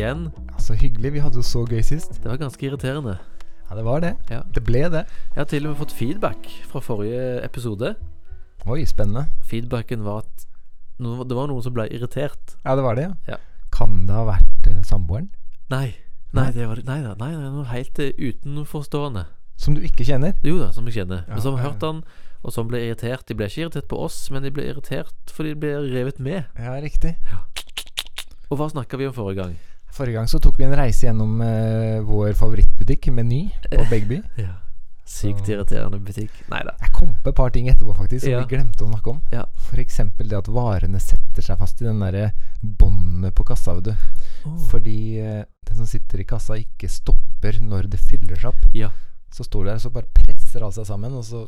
igjen. 0.00 0.26
Ja, 0.50 0.58
så 0.62 0.76
hyggelig. 0.80 1.12
Vi 1.16 1.22
hadde 1.24 1.40
jo 1.40 1.46
så 1.46 1.62
gøy 1.68 1.82
sist. 1.86 2.16
Det 2.22 2.28
var 2.30 2.40
ganske 2.40 2.66
irriterende. 2.66 3.18
Ja, 3.70 3.76
det 3.78 3.84
var 3.86 4.00
det. 4.02 4.14
Ja. 4.32 4.40
Det 4.54 4.64
ble 4.66 4.82
det. 4.90 5.04
Jeg 5.30 5.38
har 5.38 5.48
til 5.50 5.66
og 5.68 5.74
med 5.74 5.80
fått 5.84 5.94
feedback 5.94 6.48
fra 6.72 6.80
forrige 6.82 7.38
episode. 7.46 7.94
Oi, 8.66 8.82
spennende. 8.88 9.28
Feedbacken 9.46 10.02
var 10.04 10.24
at 10.24 10.46
no- 11.00 11.22
det 11.24 11.36
var 11.38 11.46
noen 11.48 11.62
som 11.62 11.72
ble 11.76 11.86
irritert. 11.94 12.56
Ja, 12.64 12.74
det 12.76 12.82
var 12.84 12.98
det, 12.98 13.06
ja. 13.06 13.36
Ja. 13.36 13.38
Kan 13.72 14.06
det 14.08 14.16
ha 14.16 14.24
vært 14.26 14.66
eh, 14.68 14.80
samboeren? 14.84 15.30
Nei. 15.70 15.94
Nei, 16.34 16.48
det 16.54 16.66
var. 16.66 16.82
Nei. 16.86 16.98
Nei, 17.18 17.30
er 17.34 17.46
noe 17.54 17.68
helt 17.70 17.98
uh, 18.02 18.10
utenforstående. 18.18 19.24
Som 19.60 19.74
du 19.76 19.80
ikke 19.86 20.04
kjenner? 20.08 20.34
Jo 20.46 20.58
da, 20.60 20.72
som 20.74 20.86
jeg 20.88 20.98
kjenner. 21.00 21.22
Ja, 21.28 21.36
Men 21.36 21.42
som 21.44 21.56
har 21.58 21.70
hørt 21.70 21.82
han, 21.86 22.02
og 22.42 22.52
som 22.54 22.68
ble 22.70 22.80
irritert. 22.86 23.26
De 23.28 23.36
ble 23.38 23.46
ikke 23.50 23.66
irritert 23.66 23.88
på 23.90 23.98
oss, 24.02 24.18
men 24.32 24.42
de 24.46 24.50
ble 24.54 24.66
irritert 24.70 25.30
fordi 25.34 25.54
de 25.54 25.60
ble 25.62 25.72
revet 25.94 26.18
med. 26.22 26.46
Ja, 26.58 26.74
riktig. 26.82 27.14
Og 28.50 28.58
hva 28.58 28.70
snakka 28.72 28.98
vi 28.98 29.06
om 29.06 29.14
forrige 29.14 29.42
gang? 29.44 29.56
Forrige 29.92 30.14
gang 30.20 30.28
så 30.30 30.38
tok 30.42 30.58
vi 30.60 30.64
en 30.64 30.76
reise 30.78 31.06
gjennom 31.06 31.40
eh, 31.42 32.00
vår 32.06 32.32
favorittbutikk, 32.38 33.08
Meny, 33.14 33.48
på 33.70 33.84
Begby. 33.90 34.20
Ja. 34.38 34.56
Sykt 35.10 35.42
Så- 35.46 35.52
irriterende 35.56 35.98
butikk. 35.98 36.30
Nei 36.52 36.60
da. 36.62 36.76
Jeg 36.84 36.92
kom 36.94 37.14
på 37.24 37.32
et 37.32 37.34
par 37.40 37.50
ting 37.50 37.66
etterpå 37.68 37.96
faktisk 37.98 38.24
som 38.28 38.30
Ja. 38.36 38.40
vi 38.44 38.54
glemte 38.54 38.84
å 38.86 38.90
snakke 38.92 39.10
om. 39.10 39.20
Ja. 39.34 39.44
F.eks. 39.66 39.96
det 40.22 40.36
at 40.38 40.46
varene 40.54 41.00
setter 41.02 41.42
seg 41.42 41.58
fast 41.58 41.80
i 41.82 41.88
den 41.88 41.98
derre 41.98 42.28
båndet 42.62 43.34
på 43.34 43.44
kassa. 43.48 43.74
Vet 43.74 43.90
du. 43.90 43.94
Oh. 44.46 44.56
Fordi 44.70 45.18
eh, 45.18 45.42
den 45.66 45.76
som 45.80 45.86
sitter 45.90 46.20
i 46.22 46.24
kassa, 46.30 46.54
ikke 46.62 46.88
stopper 46.88 47.58
når 47.60 47.90
det 47.90 47.98
fyller 48.06 48.36
seg 48.38 48.52
opp. 48.54 48.68
Ja. 48.76 48.92
Så 49.34 49.42
står 49.46 49.64
du 49.64 49.68
der 49.72 49.80
og 49.80 49.82
så 49.84 49.90
bare 49.94 50.06
presser 50.14 50.62
alt 50.66 50.74
seg 50.78 50.86
sammen, 50.86 51.12
og 51.18 51.24
så 51.26 51.44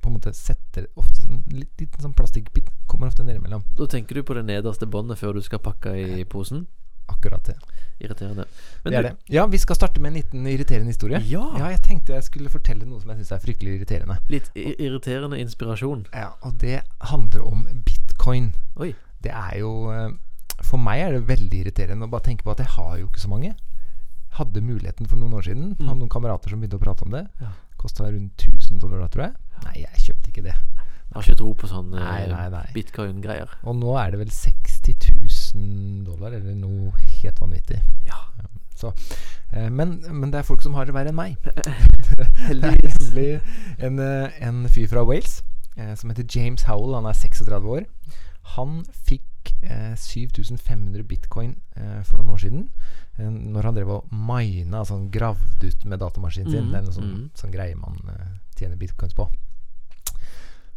på 0.00 0.10
en 0.10 0.14
måte 0.20 0.30
setter 0.36 0.84
ofte 1.00 1.18
sånn 1.24 1.40
litt 1.50 1.72
liten 1.80 1.98
sånn 2.04 2.12
plastikkbit 2.14 2.68
kommer 2.86 3.08
ofte 3.10 3.24
nedimellom. 3.26 3.64
Da 3.76 3.88
tenker 3.90 4.14
du 4.14 4.22
på 4.22 4.36
det 4.36 4.44
nederste 4.46 4.86
båndet 4.86 5.18
før 5.18 5.34
du 5.34 5.42
skal 5.42 5.58
pakke 5.64 5.96
i 5.96 6.24
posen. 6.30 6.66
Akkurat 7.12 7.44
det. 7.48 7.56
Irriterende. 7.98 8.44
Men 8.84 8.92
det 8.92 8.98
er 8.98 9.06
det. 9.06 9.12
Ja, 9.32 9.46
vi 9.48 9.58
skal 9.58 9.78
starte 9.78 10.00
med 10.00 10.10
en 10.10 10.18
liten 10.18 10.46
irriterende 10.46 10.92
historie. 10.92 11.20
Ja. 11.30 11.44
Ja, 11.56 11.70
jeg 11.72 11.80
tenkte 11.86 12.12
jeg 12.12 12.26
skulle 12.26 12.52
fortelle 12.52 12.84
noe 12.84 13.00
som 13.00 13.12
jeg 13.12 13.22
syns 13.22 13.32
er 13.32 13.44
fryktelig 13.44 13.78
irriterende. 13.78 14.18
Litt 14.32 14.50
irriterende 14.56 15.40
inspirasjon. 15.40 16.04
Ja, 16.12 16.34
og 16.44 16.58
det 16.60 16.82
handler 17.12 17.46
om 17.46 17.64
bitcoin. 17.86 18.52
Oi. 18.76 18.92
Det 19.24 19.32
er 19.32 19.56
jo 19.62 19.70
eh, 19.90 20.10
For 20.60 20.80
meg 20.80 21.00
er 21.06 21.16
det 21.16 21.24
veldig 21.28 21.62
irriterende 21.64 22.06
å 22.06 22.12
bare 22.12 22.28
tenke 22.28 22.44
på 22.44 22.52
at 22.52 22.60
jeg 22.60 22.74
har 22.76 22.98
jo 23.00 23.08
ikke 23.08 23.24
så 23.24 23.32
mange. 23.32 23.54
Hadde 24.36 24.60
muligheten 24.60 25.08
for 25.08 25.16
noen 25.16 25.38
år 25.38 25.48
siden. 25.48 25.72
Mm. 25.78 25.88
Hadde 25.88 26.00
noen 26.02 26.12
kamerater 26.12 26.52
som 26.52 26.60
begynte 26.60 26.76
å 26.76 26.84
prate 26.84 27.06
om 27.06 27.16
det. 27.16 27.24
Ja. 27.40 27.54
Kosta 27.80 28.10
rundt 28.10 28.44
1000 28.44 28.82
dollar 28.82 29.08
tror 29.08 29.30
jeg. 29.30 29.36
Nei, 29.64 29.76
jeg 29.86 30.04
kjøpte 30.10 30.32
ikke 30.32 30.44
det. 30.50 30.56
Har 31.14 31.24
ikke 31.24 31.38
tro 31.40 31.52
på 31.56 31.68
sånn 31.70 31.94
eh, 31.96 32.26
nei. 32.52 32.64
bitcoin-greier. 32.74 33.56
Og 33.64 33.78
nå 33.78 33.96
er 33.96 34.12
det 34.12 34.20
vel 34.20 34.32
60 34.32 34.98
000 35.54 36.04
dollar, 36.06 36.32
eller 36.32 36.54
noe 36.54 36.92
helt 37.22 37.40
vanvittig. 37.40 37.80
Ja. 38.06 38.22
Så, 38.76 38.92
eh, 39.52 39.70
men, 39.70 40.02
men 40.10 40.32
det 40.32 40.38
er 40.38 40.48
folk 40.48 40.62
som 40.62 40.74
har 40.76 40.84
det 40.84 40.94
verre 40.94 41.12
enn 41.12 41.16
meg. 41.18 41.36
Det 41.46 42.22
er 42.22 42.28
Heldigvis. 42.46 43.40
en, 43.78 43.98
eh, 43.98 44.36
en 44.44 44.68
fyr 44.68 44.88
fra 44.88 45.04
Wales 45.04 45.42
eh, 45.76 45.94
som 45.96 46.10
heter 46.10 46.26
James 46.28 46.62
Howell. 46.68 46.94
Han 46.94 47.08
er 47.08 47.16
36 47.16 47.64
år. 47.72 47.86
Han 48.56 48.84
fikk 49.08 49.54
eh, 49.62 49.96
7500 49.96 51.02
bitcoin 51.08 51.56
for 52.04 52.20
noen 52.20 52.30
år 52.36 52.40
siden. 52.44 52.68
Når 53.18 53.62
han 53.64 53.76
drev 53.76 53.90
og 53.90 54.12
mina, 54.12 54.78
altså 54.82 54.98
han 54.98 55.10
gravde 55.10 55.66
ut 55.66 55.84
med 55.84 55.98
datamaskinen 55.98 56.50
sin. 56.52 56.64
Mm, 56.66 56.70
Det 56.70 56.78
er 56.78 56.84
noe 56.84 56.96
sånn, 56.96 57.12
mm. 57.12 57.28
sånn 57.40 57.52
greie 57.52 57.76
man 57.80 57.96
tjener 58.58 58.76
bitcoins 58.76 59.16
på. 59.16 59.28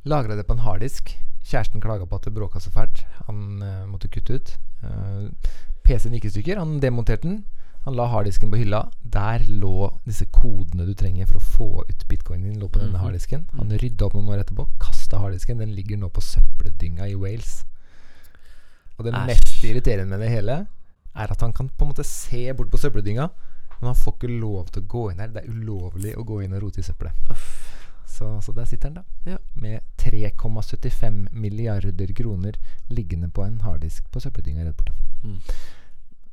Lagra 0.05 0.35
det 0.35 0.45
på 0.47 0.53
en 0.53 0.59
harddisk. 0.63 1.15
Kjæresten 1.49 1.81
klaga 1.81 2.05
på 2.05 2.15
at 2.15 2.23
det 2.27 2.33
bråka 2.35 2.59
så 2.59 2.69
fælt. 2.71 3.03
Han 3.27 3.61
uh, 3.63 3.85
måtte 3.89 4.07
kutte 4.11 4.33
ut. 4.39 4.57
Uh, 4.83 5.29
PC-en 5.83 6.13
gikk 6.13 6.25
i 6.25 6.29
stykker. 6.35 6.59
Han 6.61 6.79
demonterte 6.79 7.27
den. 7.27 7.45
Han 7.85 7.95
la 7.95 8.05
harddisken 8.11 8.51
på 8.51 8.59
hylla. 8.59 8.83
Der 9.03 9.39
lå 9.47 9.89
disse 10.05 10.25
kodene 10.35 10.85
du 10.85 10.93
trenger 10.93 11.25
for 11.29 11.39
å 11.39 11.43
få 11.43 11.69
ut 11.89 12.05
bitcoinen 12.11 12.51
din. 12.51 12.59
Lå 12.61 12.67
på 12.69 12.79
denne 12.79 12.97
Mhm. 12.97 13.03
harddisken. 13.05 13.45
Han 13.57 13.69
rydda 13.71 14.05
opp 14.05 14.13
noen 14.13 14.29
år 14.29 14.43
etterpå, 14.43 14.67
kasta 14.79 15.17
harddisken. 15.19 15.57
Den 15.57 15.71
ligger 15.75 15.97
nå 15.97 16.09
på 16.11 16.21
søppeldynga 16.21 17.07
i 17.09 17.15
Wales. 17.15 17.63
Og 18.99 19.05
det 19.05 19.13
Æsj. 19.13 19.25
mest 19.27 19.63
irriterende 19.63 20.09
med 20.09 20.19
det 20.19 20.29
hele 20.29 20.67
er 21.15 21.31
at 21.31 21.41
han 21.41 21.53
kan 21.53 21.69
på 21.69 21.85
en 21.85 21.91
måte 21.93 22.03
se 22.05 22.51
bort 22.53 22.69
på 22.69 22.77
søppeldynga, 22.77 23.29
men 23.81 23.87
han 23.87 23.95
får 23.95 24.13
ikke 24.19 24.39
lov 24.41 24.67
til 24.69 24.83
å 24.83 24.87
gå 24.87 25.11
inn 25.11 25.17
der. 25.17 25.27
Det 25.27 25.43
er 25.45 25.49
ulovlig 25.49 26.15
å 26.17 26.25
gå 26.25 26.43
inn 26.43 26.53
og 26.53 26.61
rote 26.63 26.79
i 26.79 26.83
søppelet. 26.83 27.13
Så, 28.09 28.29
så 28.41 28.51
der 28.57 28.65
sitter 28.65 28.89
han, 28.89 29.01
da. 29.01 29.31
Ja. 29.31 29.37
Med 29.53 29.79
3,75 30.01 31.27
milliarder 31.31 32.13
kroner 32.17 32.57
liggende 32.89 33.29
på 33.29 33.43
en 33.45 33.61
harddisk 33.61 34.07
på 34.11 34.19
søppeldynga 34.23 34.65
rett 34.65 34.77
borte. 34.79 34.93
Mm. 35.23 35.37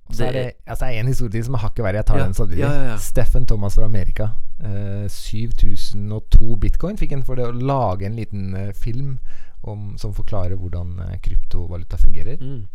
Og 0.06 0.15
så 0.15 0.25
er 0.28 0.32
det 0.32 0.44
altså, 0.66 0.86
er 0.86 1.00
en 1.00 1.10
historie 1.10 1.42
som 1.44 1.56
er 1.59 1.65
hakket 1.65 1.82
verre. 1.84 1.98
Jeg 2.00 2.06
tar 2.06 2.19
Ja, 2.19 2.25
den 2.25 2.34
samtidig. 2.34 2.60
ja. 2.62 2.97
Steffen 3.03 3.47
Thomas 3.47 3.75
fra 3.75 3.84
Amerika. 3.84 4.28
Eh, 4.62 5.09
7002 5.10 6.56
bitcoin 6.62 6.98
fikk 6.98 7.12
han 7.16 7.25
for 7.26 7.34
det 7.36 7.48
å 7.48 7.53
lage 7.53 8.06
en 8.06 8.16
liten 8.16 8.54
eh, 8.54 8.72
film 8.72 9.19
om, 9.66 9.97
som 9.98 10.15
forklarer 10.15 10.54
hvordan 10.56 10.98
eh, 11.09 11.19
kryptovaluta 11.20 11.98
fungerer. 11.98 12.38
Mm. 12.41 12.69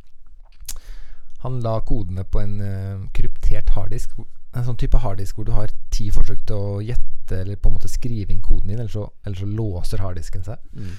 Han 1.41 1.59
la 1.63 1.79
kodene 1.87 2.23
på 2.27 2.39
en 2.43 2.59
eh, 2.61 2.99
kryptert 3.15 3.69
harddisk. 3.77 4.11
En 4.51 4.65
sånn 4.67 4.79
type 4.79 4.99
harddisk 4.99 5.37
hvor 5.37 5.47
du 5.47 5.53
har 5.55 5.71
ti 5.95 6.09
forsøk 6.11 6.43
til 6.47 6.59
å 6.59 6.81
gjette 6.83 7.07
eller 7.39 7.55
på 7.55 7.69
en 7.69 7.77
måte 7.77 7.87
skrive 7.87 8.33
inn 8.33 8.41
koden 8.43 8.67
din, 8.67 8.79
eller 8.79 8.91
så, 8.91 9.05
eller 9.23 9.39
så 9.39 9.47
låser 9.47 10.03
harddisken 10.03 10.43
seg. 10.43 10.59
Mm. 10.75 10.95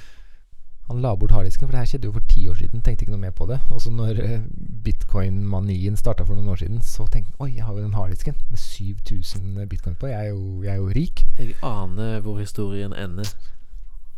Han 0.88 1.02
la 1.02 1.12
bort 1.16 1.30
harddisken, 1.30 1.68
for 1.68 1.72
det 1.72 1.82
her 1.82 1.90
skjedde 1.92 2.08
jo 2.08 2.14
for 2.16 2.24
ti 2.28 2.42
år 2.50 2.56
siden. 2.58 2.82
Tenkte 2.82 3.04
ikke 3.04 3.14
noe 3.14 3.22
mer 3.22 3.34
på 3.36 3.46
det. 3.48 3.58
Og 3.70 3.80
så 3.84 3.92
når 3.94 4.18
eh, 4.20 4.40
bitcoin-manien 4.84 5.96
starta 5.96 6.26
for 6.26 6.36
noen 6.36 6.50
år 6.52 6.62
siden, 6.64 6.80
så 6.84 7.06
tenkte 7.06 7.32
han 7.36 7.46
oi, 7.46 7.52
jeg 7.54 7.64
har 7.64 7.76
jo 7.76 7.84
den 7.84 7.94
harddisken 7.96 8.36
med 8.50 8.58
7000 8.60 9.62
bitcoin 9.70 9.96
på. 10.00 10.10
Jeg 10.10 10.18
er 10.18 10.32
jo, 10.32 10.62
jeg 10.64 10.72
er 10.72 10.80
jo 10.80 10.90
rik. 10.96 11.24
Jeg 11.38 11.54
aner 11.68 12.18
hvor 12.24 12.40
historien 12.40 12.92
ender. 12.92 13.30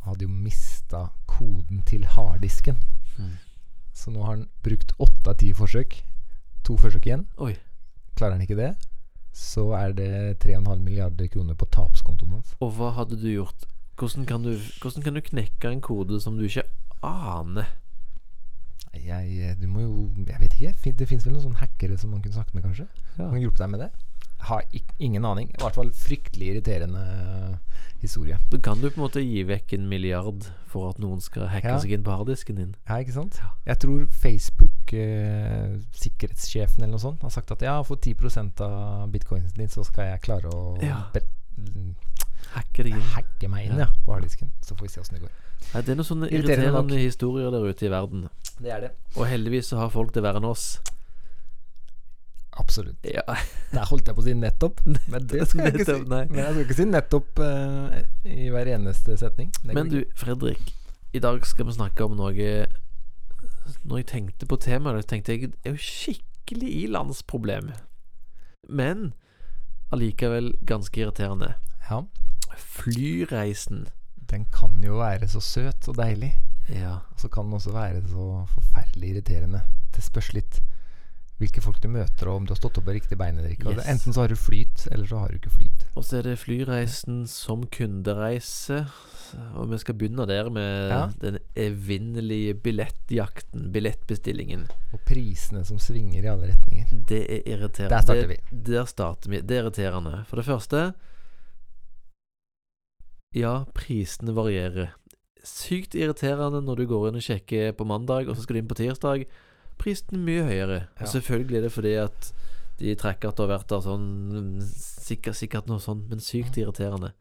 Han 0.04 0.14
hadde 0.14 0.26
jo 0.26 0.32
mista 0.32 1.04
koden 1.30 1.84
til 1.86 2.08
harddisken. 2.16 2.80
Mm. 3.18 3.36
Så 3.94 4.10
nå 4.10 4.24
har 4.24 4.34
han 4.34 4.48
brukt 4.64 4.96
åtte 4.98 5.30
av 5.30 5.38
ti 5.44 5.52
forsøk. 5.54 6.00
To 6.64 6.78
forsøk 6.80 7.06
igjen. 7.06 7.28
Oi. 7.38 7.52
Klarer 8.16 8.38
han 8.38 8.42
ikke 8.42 8.58
det, 8.58 8.72
så 9.34 9.64
er 9.74 9.94
det 9.98 10.10
3,5 10.44 10.78
milliarder 10.78 11.26
kroner 11.26 11.56
på 11.58 11.66
tapskontoen 11.74 12.36
hans. 12.36 12.54
Og 12.62 12.70
hva 12.76 12.92
hadde 12.94 13.18
du 13.18 13.26
gjort? 13.32 13.66
Hvordan 13.98 14.26
kan 14.26 14.42
du, 14.46 14.54
hvordan 14.82 15.02
kan 15.02 15.14
du 15.14 15.22
knekke 15.26 15.70
en 15.70 15.82
kode 15.82 16.20
som 16.22 16.38
du 16.38 16.46
ikke 16.46 16.62
aner? 17.02 17.66
Jeg, 18.94 19.56
du 19.58 19.66
må 19.66 19.80
jo 19.82 20.10
Jeg 20.22 20.38
vet 20.40 20.54
ikke. 20.54 20.92
Det 20.98 21.08
fins 21.10 21.26
vel 21.26 21.34
noen 21.34 21.48
sånne 21.48 21.58
hackere 21.58 21.98
som 21.98 22.14
man 22.14 22.22
kunne 22.22 22.36
snakket 22.36 22.54
med, 22.54 22.62
kanskje? 22.62 22.86
Ja. 23.18 23.26
Kan 23.26 23.40
hjelpe 23.42 23.58
deg 23.58 23.72
med 23.74 23.82
det? 23.82 23.90
Har 24.44 24.60
ingen 25.00 25.24
aning. 25.24 25.48
I 25.54 25.60
hvert 25.62 25.74
fall 25.78 25.90
fryktelig 25.96 26.46
irriterende 26.54 27.04
historie. 28.02 28.36
Da 28.52 28.58
kan 28.60 28.80
du 28.82 28.90
på 28.90 28.98
en 29.00 29.04
måte 29.06 29.22
gi 29.24 29.40
vekk 29.48 29.72
en 29.78 29.86
milliard 29.88 30.44
for 30.68 30.90
at 30.92 30.98
noen 31.00 31.20
skal 31.24 31.46
hacke 31.48 31.68
Ja. 31.72 31.78
seg 31.80 31.90
inn 31.96 32.04
på 32.04 32.12
harddisken 32.12 32.56
din. 32.60 32.74
Ja, 32.88 32.94
ikke 33.00 33.12
sant? 33.16 33.38
Jeg 33.64 33.78
tror 33.80 34.04
Facebook-sikkerhetssjefen 34.20 36.82
eller 36.82 36.92
noe 36.96 37.00
sånt 37.02 37.22
har 37.24 37.30
sagt 37.32 37.50
at 37.54 37.62
ja, 37.64 37.78
for 37.86 37.96
10% 37.96 38.60
av 38.66 39.08
bitcoinen 39.14 39.48
din, 39.56 39.68
så 39.72 39.80
skal 39.86 40.04
jeg 40.12 40.20
klare 40.26 40.48
å 40.52 40.76
Ja. 40.82 40.98
Hacke 42.54 42.84
hacke 43.14 43.48
meg 43.48 43.64
inn 43.70 43.78
Ja. 43.78 43.84
ja, 43.86 43.90
på 44.04 44.12
harddisken. 44.14 44.50
Så 44.62 44.74
får 44.76 44.82
vi 44.82 44.88
se 44.92 45.00
åssen 45.00 45.14
det 45.18 45.22
går. 45.24 45.30
Nei, 45.74 45.80
det 45.82 45.88
er 45.88 45.94
noen 45.96 46.04
sånne 46.06 46.28
Irriterende 46.28 46.68
irriterende, 46.68 46.98
historier 47.00 47.50
der 47.50 47.64
ute 47.64 47.86
i 47.86 47.88
verden. 47.88 48.28
Det 48.60 48.70
er 48.70 48.80
det. 48.80 48.90
Og 49.16 49.26
heldigvis 49.26 49.66
så 49.72 49.76
har 49.78 49.88
folk 49.90 50.12
det 50.12 50.22
verre 50.22 50.36
enn 50.36 50.44
oss. 50.44 50.78
Absolutt. 52.56 52.98
Ja. 53.04 53.24
Der 53.72 53.88
holdt 53.88 54.08
jeg 54.08 54.16
på 54.16 54.22
å 54.22 54.26
si 54.26 54.34
nettopp, 54.38 54.80
men 55.12 55.26
det 55.30 55.48
skal 55.50 55.68
jeg 55.68 55.80
ikke 55.80 55.88
si. 55.88 55.98
Men 56.10 56.38
jeg 56.38 56.52
skal 56.52 56.62
ikke 56.64 56.78
si 56.78 56.86
nettopp 56.88 57.42
uh, 57.42 57.98
i 58.30 58.48
hver 58.54 58.70
eneste 58.76 59.18
setning. 59.20 59.50
Men 59.66 59.90
du. 59.90 60.00
Fredrik. 60.18 60.74
I 61.14 61.22
dag 61.22 61.44
skal 61.46 61.68
vi 61.68 61.76
snakke 61.76 62.02
om 62.02 62.16
noe 62.18 62.46
Når 63.86 63.98
jeg 64.00 64.06
tenkte 64.10 64.48
på 64.50 64.58
temaet, 64.58 65.06
tenkte 65.06 65.36
jeg 65.36 65.52
det 65.52 65.70
er 65.70 65.76
jo 65.76 65.82
skikkelig 65.82 66.70
ilandsproblem. 66.84 67.70
Men 68.68 69.12
allikevel 69.94 70.54
ganske 70.66 71.00
irriterende. 71.00 71.54
Ja, 71.90 72.02
Flyreisen. 72.56 73.86
den 74.30 74.46
kan 74.50 74.82
jo 74.82 74.98
være 74.98 75.28
så 75.28 75.40
søt 75.40 75.88
og 75.88 75.98
deilig. 75.98 76.32
Ja. 76.68 76.96
Og 77.12 77.20
så 77.20 77.28
kan 77.28 77.44
den 77.44 77.58
også 77.58 77.74
være 77.74 78.02
så 78.08 78.46
forferdelig 78.54 79.10
irriterende. 79.10 79.60
Det 79.94 80.02
spørs 80.04 80.32
litt 80.34 80.62
hvilke 81.40 81.60
folk 81.64 81.80
du 81.82 81.88
møter, 81.90 82.28
og 82.30 82.36
om 82.36 82.44
du 82.46 82.52
har 82.54 82.58
stått 82.60 82.78
opp 82.78 82.84
på 82.86 82.94
riktig 82.94 83.16
bein 83.18 83.38
eller 83.40 83.50
ikke. 83.50 83.72
Yes. 83.74 83.88
Enten 83.90 84.14
så 84.14 84.22
har 84.22 84.28
du 84.30 84.36
flyt, 84.38 84.84
eller 84.94 85.06
så 85.10 85.18
har 85.18 85.28
du 85.32 85.40
ikke 85.40 85.50
flyt. 85.50 85.86
Og 85.98 86.04
så 86.06 86.20
er 86.20 86.28
det 86.28 86.38
flyreisen 86.38 87.24
som 87.30 87.64
kundereise. 87.74 88.84
Og 89.58 89.66
vi 89.72 89.78
skal 89.82 89.96
begynne 89.98 90.26
der 90.30 90.46
med 90.50 90.90
Ja. 90.92 91.00
den 91.20 91.38
evinnelige 91.58 92.54
billettjakten, 92.54 93.72
billettbestillingen. 93.74 94.68
Og 94.94 95.00
prisene 95.08 95.64
som 95.66 95.78
svinger 95.82 96.22
i 96.22 96.30
alle 96.30 96.52
retninger. 96.52 96.86
Det 97.08 97.22
er 97.30 97.42
irriterende. 97.56 97.90
Der 97.90 98.02
starter 98.02 98.28
det, 98.28 98.40
Der 98.64 98.84
starter 98.84 99.30
vi. 99.30 99.40
Det 99.40 99.56
er 99.58 99.62
irriterende. 99.64 100.24
For 100.28 100.36
det 100.36 100.44
første 100.46 100.94
Ja, 103.34 103.64
prisene 103.74 104.32
varierer. 104.36 104.92
Sykt 105.44 105.96
irriterende 105.98 106.62
når 106.64 106.76
du 106.76 106.86
går 106.86 107.08
inn 107.10 107.18
og 107.18 107.22
sjekker 107.26 107.72
på 107.76 107.84
mandag, 107.84 108.28
og 108.28 108.36
så 108.36 108.42
skal 108.42 108.54
du 108.54 108.60
inn 108.62 108.68
på 108.70 108.78
tirsdag. 108.78 109.26
Prisen 109.80 110.22
mye 110.24 110.44
høyere. 110.48 110.80
Og 111.00 111.08
selvfølgelig 111.10 111.56
er 111.58 111.66
det 111.68 111.72
fordi 111.74 111.94
at 112.02 112.30
de 112.80 112.94
trekker 112.98 113.30
at 113.30 113.36
det 113.38 113.44
har 113.44 113.50
vært 113.58 113.68
der 113.70 113.82
sånn 113.84 114.06
Sikkert, 114.64 115.36
sikkert 115.38 115.68
noe 115.70 115.78
sånt, 115.84 116.06
men 116.10 116.18
sykt 116.24 116.56
irriterende. 116.58 117.12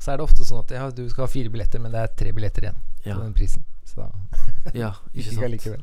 Så 0.00 0.12
er 0.12 0.20
det 0.20 0.24
ofte 0.24 0.44
sånn 0.46 0.60
at 0.62 0.70
ja, 0.72 0.84
du 0.94 1.02
skal 1.10 1.26
ha 1.26 1.30
fire 1.32 1.50
billetter, 1.52 1.80
men 1.82 1.92
det 1.92 2.00
er 2.04 2.12
tre 2.16 2.30
billetter 2.36 2.66
igjen 2.68 2.78
Ja, 3.04 3.16
på 3.16 3.24
den 3.24 3.34
prisen. 3.36 3.64
Så 3.88 4.00
da 4.04 4.10
ja 4.76 4.90
ikke 5.14 5.18
ikke 5.24 5.34
sant. 5.34 5.44
allikevel. 5.48 5.82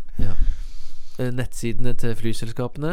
Eh, 1.19 1.31
Nettsidene 1.33 1.93
til 1.97 2.15
flyselskapene 2.17 2.91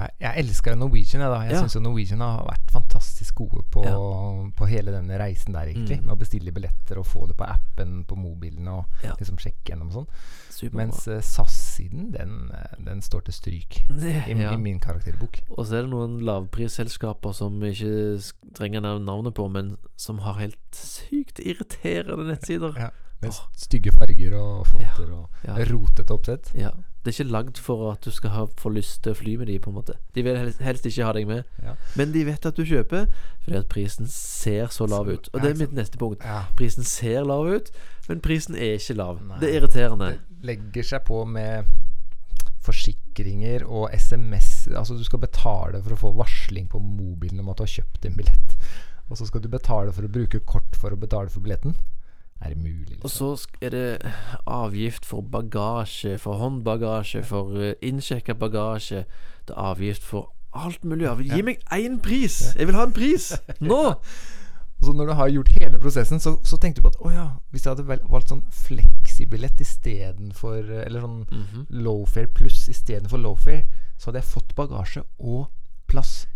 Jeg, 0.00 0.10
jeg 0.20 0.44
elsker 0.44 0.76
Norwegian. 0.78 1.22
Jeg, 1.22 1.30
da. 1.30 1.40
jeg 1.46 1.52
Ja. 1.56 1.60
syns 1.62 1.76
Norwegian 1.82 2.20
har 2.24 2.44
vært 2.46 2.70
fantastisk 2.72 3.34
gode 3.34 3.62
på, 3.70 3.84
Ja. 3.84 3.96
på 4.56 4.68
hele 4.70 4.92
denne 4.92 5.18
reisen 5.20 5.52
der, 5.54 5.66
egentlig. 5.72 6.00
Mm. 6.00 6.06
Med 6.06 6.16
å 6.16 6.18
bestille 6.20 6.52
billetter 6.52 6.98
og 6.98 7.06
få 7.06 7.26
det 7.28 7.36
på 7.36 7.44
appen 7.48 8.04
på 8.04 8.16
mobilen 8.16 8.68
og 8.68 8.84
Ja. 9.04 9.14
liksom 9.18 9.36
sjekke 9.38 9.72
gjennom 9.74 9.88
og 9.90 10.00
sånn. 10.06 10.72
Mens 10.76 11.06
uh, 11.08 11.20
SAS-siden, 11.24 12.10
den, 12.12 12.50
eh, 12.52 12.76
den 12.84 13.00
står 13.00 13.24
til 13.24 13.32
stryk 13.32 13.78
i, 13.88 14.34
ja. 14.36 14.52
i 14.52 14.56
min 14.60 14.78
karakterbok. 14.78 15.40
Og 15.56 15.64
så 15.66 15.78
er 15.78 15.82
det 15.86 15.90
noen 15.90 16.18
lavprisselskaper 16.20 17.32
som 17.34 17.60
vi 17.60 17.70
ikke 17.72 18.32
trenger 18.58 18.80
navnet 19.00 19.34
på, 19.34 19.48
men 19.50 19.76
som 19.96 20.18
har 20.18 20.34
helt 20.34 20.58
sykt 20.76 21.40
irriterende 21.40 22.26
nettsider. 22.34 22.76
Ja. 22.76 22.90
Med 23.20 23.30
oh. 23.34 23.40
stygge 23.56 23.92
farger 23.92 24.34
og 24.38 24.66
fonter 24.66 25.10
og 25.12 25.28
Ja. 25.44 25.56
rotete 25.68 26.14
oppsett. 26.14 26.52
Ja. 26.54 26.70
Det 27.04 27.12
er 27.14 27.24
ikke 27.24 27.32
lagd 27.32 27.58
for 27.58 27.92
at 27.92 28.00
du 28.04 28.10
skal 28.12 28.30
ha, 28.30 28.46
få 28.60 28.68
lyst 28.72 29.02
til 29.02 29.12
å 29.12 29.16
fly 29.16 29.36
med 29.40 29.46
de, 29.48 29.58
på 29.58 29.70
en 29.70 29.76
måte. 29.78 29.94
De 30.14 30.22
vil 30.24 30.36
helst, 30.36 30.60
helst 30.60 30.84
ikke 30.88 31.04
ha 31.04 31.12
deg 31.16 31.26
med, 31.28 31.44
Ja. 31.62 31.74
men 31.96 32.12
de 32.12 32.24
vet 32.24 32.44
at 32.46 32.56
du 32.56 32.62
kjøper 32.64 33.06
fordi 33.44 33.56
at 33.56 33.68
prisen 33.72 34.06
ser 34.06 34.66
så 34.68 34.86
lav 34.88 35.06
Så- 35.06 35.12
ut. 35.12 35.28
Og 35.34 35.40
det 35.42 35.50
er 35.50 35.58
mitt 35.66 35.72
neste 35.72 35.96
punkt. 35.98 36.24
Ja. 36.24 36.44
Prisen 36.56 36.84
ser 36.84 37.24
lav 37.24 37.46
ut, 37.46 37.70
men 38.08 38.20
prisen 38.20 38.54
er 38.54 38.76
ikke 38.76 38.96
lav. 38.96 39.22
Nei. 39.22 39.38
Det 39.40 39.48
er 39.48 39.60
irriterende. 39.60 40.10
Det 40.18 40.44
legger 40.44 40.82
seg 40.82 41.04
på 41.04 41.24
med 41.26 41.64
forsikringer 42.64 43.64
og 43.66 43.88
SMS. 43.96 44.68
Altså 44.76 44.96
du 44.98 45.04
skal 45.04 45.22
betale 45.22 45.80
for 45.82 45.94
å 45.96 46.00
få 46.00 46.12
varsling 46.16 46.68
på 46.68 46.80
mobilen 46.82 47.40
om 47.40 47.48
at 47.52 47.56
du 47.60 47.64
har 47.64 47.72
kjøpt 47.80 48.04
en 48.08 48.16
billett. 48.18 48.56
Og 49.10 49.16
så 49.18 49.26
skal 49.26 49.40
du 49.40 49.48
betale 49.48 49.92
for 49.92 50.06
å 50.06 50.12
bruke 50.12 50.40
kort 50.46 50.76
for 50.76 50.90
å 50.94 51.00
betale 51.00 51.30
for 51.32 51.40
billetten. 51.40 51.74
Er 52.42 52.48
det 52.54 52.58
mulig? 52.58 52.96
Og 53.02 53.04
Liksom? 53.04 53.36
så 53.36 53.46
er 53.60 53.70
det 53.70 54.12
avgift 54.46 55.04
for 55.06 55.20
bagasje, 55.22 56.18
for 56.18 56.34
håndbagasje, 56.40 57.22
for 57.24 57.52
uh, 57.56 57.72
innsjekka 57.82 58.34
bagasje. 58.34 59.04
Det 59.48 59.54
er 59.56 59.60
avgift 59.74 60.02
for 60.02 60.32
alt 60.56 60.84
mulig. 60.84 61.06
Gi 61.30 61.42
meg 61.42 61.60
én 61.72 61.98
pris! 62.02 62.40
Jeg 62.56 62.66
vil 62.66 62.74
ha 62.74 62.86
en 62.88 62.92
pris! 62.96 63.32
Nå! 63.60 63.94
Så 64.82 64.92
når 64.96 65.06
du 65.06 65.12
har 65.12 65.28
gjort 65.28 65.48
hele 65.60 65.78
prosessen, 65.78 66.20
så, 66.20 66.38
så 66.42 66.56
tenkte 66.56 66.80
du 66.80 66.86
på 66.88 66.92
at 66.94 67.00
å 67.04 67.10
ja, 67.12 67.26
hvis 67.52 67.66
jeg 67.66 67.74
hadde 67.76 67.98
valgt 68.08 68.30
sånn 68.32 68.40
fleksibillett 68.48 69.60
istedenfor 69.60 70.70
Eller 70.86 71.00
sånn 71.04 71.26
Mhm. 71.28 71.66
lowfare 71.84 72.26
pluss 72.32 72.62
istedenfor 72.72 73.20
lowfare, 73.20 73.66
så 73.98 74.08
hadde 74.08 74.22
jeg 74.22 74.30
fått 74.32 74.54
bagasje 74.56 75.02
og 75.18 75.50
plass 75.86 76.26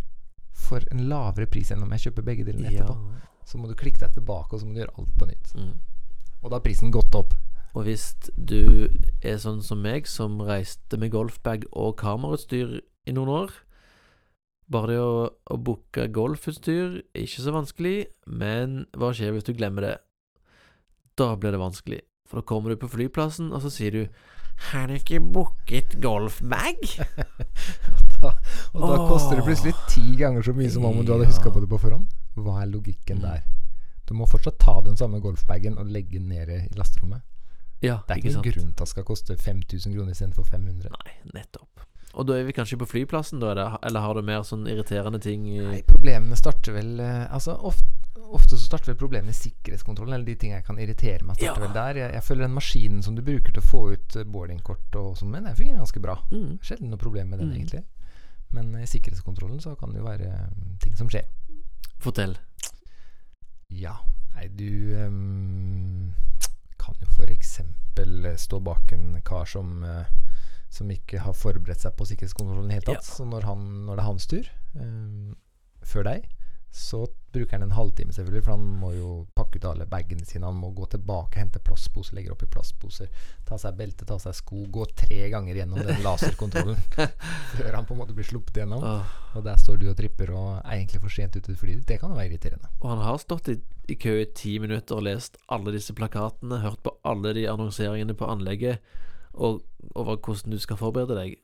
for 0.53 0.85
en 0.93 1.07
lavere 1.09 1.47
pris 1.49 1.71
enn 1.73 1.83
om 1.83 1.91
jeg 1.97 2.05
kjøper 2.11 2.23
begge 2.29 2.45
delene 2.45 2.71
Ja. 2.71 2.85
etterpå. 2.85 3.15
Så 3.49 3.57
må 3.59 3.69
du 3.69 3.75
klikke 3.75 3.99
deg 4.05 4.13
tilbake, 4.13 4.53
og 4.53 4.61
så 4.61 4.67
må 4.67 4.75
du 4.75 4.81
gjøre 4.85 4.99
alt 4.99 5.17
på 5.19 5.27
nytt. 5.27 5.55
Mm. 5.57 5.73
Og 6.45 6.51
da 6.51 6.59
har 6.59 6.65
prisen 6.65 6.93
gått 6.93 7.15
opp. 7.17 7.33
Og 7.75 7.89
hvis 7.89 8.13
du 8.37 8.87
er 9.25 9.39
sånn 9.43 9.63
som 9.65 9.81
meg, 9.83 10.07
som 10.07 10.37
reiste 10.45 10.99
med 11.01 11.11
golfbag 11.11 11.65
og 11.73 11.97
kamerautstyr 11.99 12.77
i 13.09 13.15
noen 13.17 13.33
år 13.33 13.55
Bare 14.71 14.95
det 14.95 15.01
å, 15.03 15.17
å 15.29 15.57
booke 15.61 16.07
golfutstyr 16.09 17.03
ikke 17.13 17.43
så 17.45 17.53
vanskelig, 17.53 18.07
men 18.25 18.87
hva 18.97 19.11
skjer 19.13 19.35
hvis 19.35 19.45
du 19.45 19.53
glemmer 19.53 19.85
det? 19.85 19.97
Da 21.21 21.35
blir 21.37 21.53
det 21.53 21.61
vanskelig. 21.61 21.99
For 22.25 22.41
da 22.41 22.47
kommer 22.49 22.73
du 22.73 22.79
på 22.81 22.89
flyplassen, 22.89 23.53
og 23.53 23.61
så 23.61 23.69
sier 23.75 23.93
du 23.93 24.09
'Har 24.71 24.87
du 24.89 24.95
ikke 24.95 25.21
booket 25.21 26.01
golfbag?' 26.01 26.97
da, 28.23 28.33
og 28.73 28.81
da 28.81 28.97
Åh. 28.97 29.09
koster 29.11 29.37
det 29.37 29.45
plutselig 29.45 29.75
ti 29.91 30.17
ganger 30.17 30.43
så 30.43 30.57
mye 30.57 30.71
som 30.71 30.85
om 30.89 31.05
du 31.05 31.13
hadde 31.13 31.29
Ja. 31.29 31.33
huska 31.35 31.53
på 31.53 31.61
det 31.61 31.69
på 31.69 31.79
forhånd. 31.85 32.07
Hva 32.35 32.63
er 32.63 32.73
logikken 32.73 33.21
der? 33.21 33.43
Du 34.09 34.15
må 34.15 34.27
fortsatt 34.29 34.59
ta 34.61 34.81
den 34.85 34.97
samme 35.01 35.21
golfbagen 35.25 35.79
og 35.79 35.87
legge 35.87 36.19
den 36.19 36.29
ned 36.29 36.49
i 36.49 36.59
lasterommet. 36.77 37.23
Ja, 37.83 37.99
Det 38.09 38.15
er 38.15 38.21
ikke 38.23 38.29
ikke 38.39 38.53
grunn 38.55 38.73
til 38.73 38.83
at 38.83 38.85
det 38.85 38.89
skal 38.89 39.05
koste 39.05 39.37
5000 39.37 39.93
kroner 39.95 40.13
istedenfor 40.13 40.45
500. 40.49 40.91
Nei, 40.93 41.13
nettopp. 41.35 41.83
Og 42.15 42.27
da 42.29 42.37
er 42.39 42.45
vi 42.47 42.53
kanskje 42.55 42.79
på 42.79 42.87
flyplassen, 42.87 43.41
da? 43.43 43.51
er 43.51 43.79
Eller 43.83 44.01
har 44.01 44.15
du 44.15 44.23
mer 44.23 44.45
sånn 44.47 44.69
irriterende 44.71 45.19
ting 45.21 45.49
Nei, 45.51 45.81
problemene 45.83 46.37
starter 46.39 46.73
vel 46.77 47.01
eh, 47.03 47.25
Altså 47.35 47.57
ofte, 47.59 47.85
ofte 48.31 48.55
så 48.55 48.69
starter 48.69 48.93
vel 48.93 49.01
problemene 49.01 49.35
i 49.35 49.35
sikkerhetskontrollen, 49.35 50.15
eller 50.15 50.25
de 50.29 50.37
tingene 50.39 50.61
jeg 50.61 50.67
kan 50.69 50.79
irritere 50.79 51.25
meg, 51.27 51.37
starter 51.37 51.61
Ja. 51.61 51.67
vel 51.67 51.75
der. 51.75 51.99
Jeg, 52.05 52.13
jeg 52.15 52.23
føler 52.29 52.47
den 52.47 52.55
maskinen 52.55 53.03
som 53.03 53.17
du 53.17 53.23
bruker 53.27 53.53
til 53.53 53.61
å 53.61 53.67
få 53.67 53.83
ut 53.97 54.17
eh, 54.17 54.25
boardingkort 54.25 54.95
og 55.01 55.17
sånn, 55.19 55.31
men 55.35 55.45
den 55.45 55.57
fungerer 55.59 55.83
ganske 55.83 56.01
bra. 56.01 56.15
mm. 56.31 56.61
Sjelden 56.63 56.91
noe 56.95 56.99
problem 57.03 57.31
med 57.35 57.39
den, 57.43 57.51
Mm. 57.51 57.57
egentlig. 57.59 57.83
Men 58.55 58.71
i 58.79 58.87
sikkerhetskontrollen 58.87 59.61
så 59.61 59.75
kan 59.77 59.91
det 59.91 59.99
jo 59.99 60.07
være 60.07 60.31
eh, 60.31 60.79
ting 60.81 60.95
som 60.97 61.09
skjer. 61.11 61.27
Fortell. 61.99 62.37
Ja, 63.75 63.97
nei, 64.37 64.49
du 64.55 64.95
um, 65.03 66.13
kan 66.81 66.99
jo 67.01 67.27
eksempel 67.29 68.29
eh, 68.29 68.39
stå 68.41 68.61
bak 68.63 68.93
en 68.95 69.19
kar 69.27 69.49
som 69.51 69.83
uh, 69.83 70.05
som 70.75 70.91
ikke 70.91 71.23
har 71.23 71.37
forberedt 71.39 71.85
seg 71.85 71.95
på 71.95 72.07
sikkerhetskontrollen 72.09 72.67
i 72.67 72.75
det 72.75 72.81
hele 72.81 72.97
tatt. 72.97 73.07
Så 73.07 73.27
når, 73.29 73.47
han, 73.47 73.61
når 73.87 73.99
det 73.99 74.03
er 74.03 74.09
hans 74.09 74.27
tur, 74.31 74.49
um, 74.75 75.37
før 75.87 76.09
deg, 76.09 76.25
så 76.75 77.05
bruker 77.35 77.55
han 77.55 77.69
en 77.69 77.77
halvtime 77.77 78.15
selvfølgelig, 78.15 78.43
for 78.47 78.57
han 78.57 78.65
må 78.81 78.91
jo 78.97 79.11
pakke 79.55 79.59
ut 79.63 79.71
alle 79.71 79.87
bagene 79.87 80.25
sine. 80.27 80.47
Han 80.47 80.57
må 80.59 80.71
gå 80.75 80.87
tilbake, 80.91 81.39
hente 81.39 81.59
plastposer, 81.63 82.15
legge 82.17 82.33
opp 82.33 82.43
i 82.43 82.47
plastposer, 82.51 83.09
ta 83.47 83.57
seg 83.59 83.77
belte, 83.77 84.05
ta 84.07 84.19
seg 84.19 84.35
sko, 84.35 84.65
gå 84.71 84.87
tre 84.97 85.29
ganger 85.31 85.55
gjennom 85.61 85.79
den 85.85 86.03
laserkontrollen 86.03 86.77
før 87.57 87.73
han 87.75 87.87
på 87.87 87.95
en 87.95 88.01
måte 88.01 88.15
blir 88.17 88.25
sluppet 88.27 88.57
gjennom. 88.63 88.83
Åh. 88.83 89.15
Og 89.37 89.45
der 89.45 89.57
står 89.59 89.79
du 89.81 89.89
og 89.91 89.97
tripper 89.99 90.31
og 90.35 90.61
er 90.65 90.77
egentlig 90.79 91.01
for 91.03 91.11
sent 91.15 91.37
ute 91.37 91.47
til 91.49 91.57
flyet. 91.59 91.87
Det 91.89 92.01
kan 92.01 92.15
være 92.15 92.31
irriterende. 92.33 92.69
Og 92.81 92.91
han 92.91 93.03
har 93.05 93.19
stått 93.23 93.49
i, 93.53 93.59
i 93.91 93.97
kø 93.99 94.17
i 94.23 94.29
ti 94.35 94.59
minutter 94.63 94.99
og 94.99 95.07
lest 95.07 95.39
alle 95.49 95.75
disse 95.75 95.95
plakatene, 95.95 96.61
hørt 96.63 96.83
på 96.85 96.95
alle 97.05 97.35
de 97.35 97.47
annonseringene 97.51 98.15
på 98.19 98.29
anlegget, 98.31 98.81
og 99.35 99.63
over 99.99 100.17
hvordan 100.23 100.55
du 100.55 100.61
skal 100.63 100.79
forberede 100.79 101.17
deg. 101.19 101.39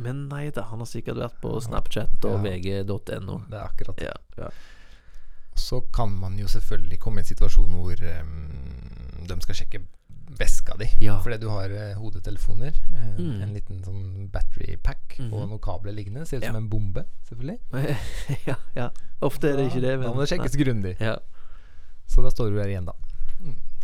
Men 0.00 0.28
nei 0.30 0.46
da, 0.54 0.62
han 0.70 0.80
har 0.80 0.88
sikkert 0.88 1.18
vært 1.20 1.40
på 1.42 1.50
Snapchat 1.60 2.22
og 2.24 2.38
Ja. 2.38 2.54
vg.no. 2.56 3.40
Det 3.50 3.58
er 3.58 3.64
akkurat 3.66 3.98
det. 4.00 4.06
Ja, 4.08 4.46
ja. 4.46 4.50
Så 5.60 5.80
kan 5.94 6.10
man 6.16 6.38
jo 6.40 6.48
selvfølgelig 6.48 6.98
komme 7.02 7.20
i 7.20 7.24
en 7.24 7.28
situasjon 7.30 7.72
hvor 7.76 8.00
um, 8.20 9.26
de 9.28 9.36
skal 9.44 9.54
sjekke 9.60 9.82
veska 10.40 10.76
di. 10.80 10.86
Ja. 11.04 11.18
Fordi 11.20 11.36
du 11.42 11.48
har 11.52 11.68
uh, 11.74 11.98
hodetelefoner, 12.00 12.72
uh, 12.94 13.06
Mm. 13.20 13.42
en 13.42 13.52
liten 13.54 13.80
sånn 13.84 14.28
battery 14.32 14.76
pack 14.82 15.18
Mhm. 15.18 15.32
og 15.34 15.48
noen 15.50 15.60
kabler 15.60 15.92
liggende. 15.92 16.24
Ser 16.26 16.38
ut 16.38 16.44
Ja. 16.44 16.52
som 16.54 16.56
en 16.62 16.68
bombe, 16.70 17.04
selvfølgelig. 17.28 17.58
ja, 18.48 18.54
ja. 18.76 18.88
Ofte 19.20 19.50
er 19.50 19.56
det 19.58 19.66
ikke 19.68 19.82
det, 19.84 19.98
men 19.98 20.06
Da 20.08 20.14
må 20.14 20.22
det 20.24 20.30
sjekkes 20.32 20.56
grundig. 20.56 20.94
Ja. 21.00 21.16
Så 22.08 22.22
da 22.24 22.30
står 22.30 22.50
du 22.50 22.56
der 22.58 22.70
igjen, 22.72 22.86
da. 22.86 22.92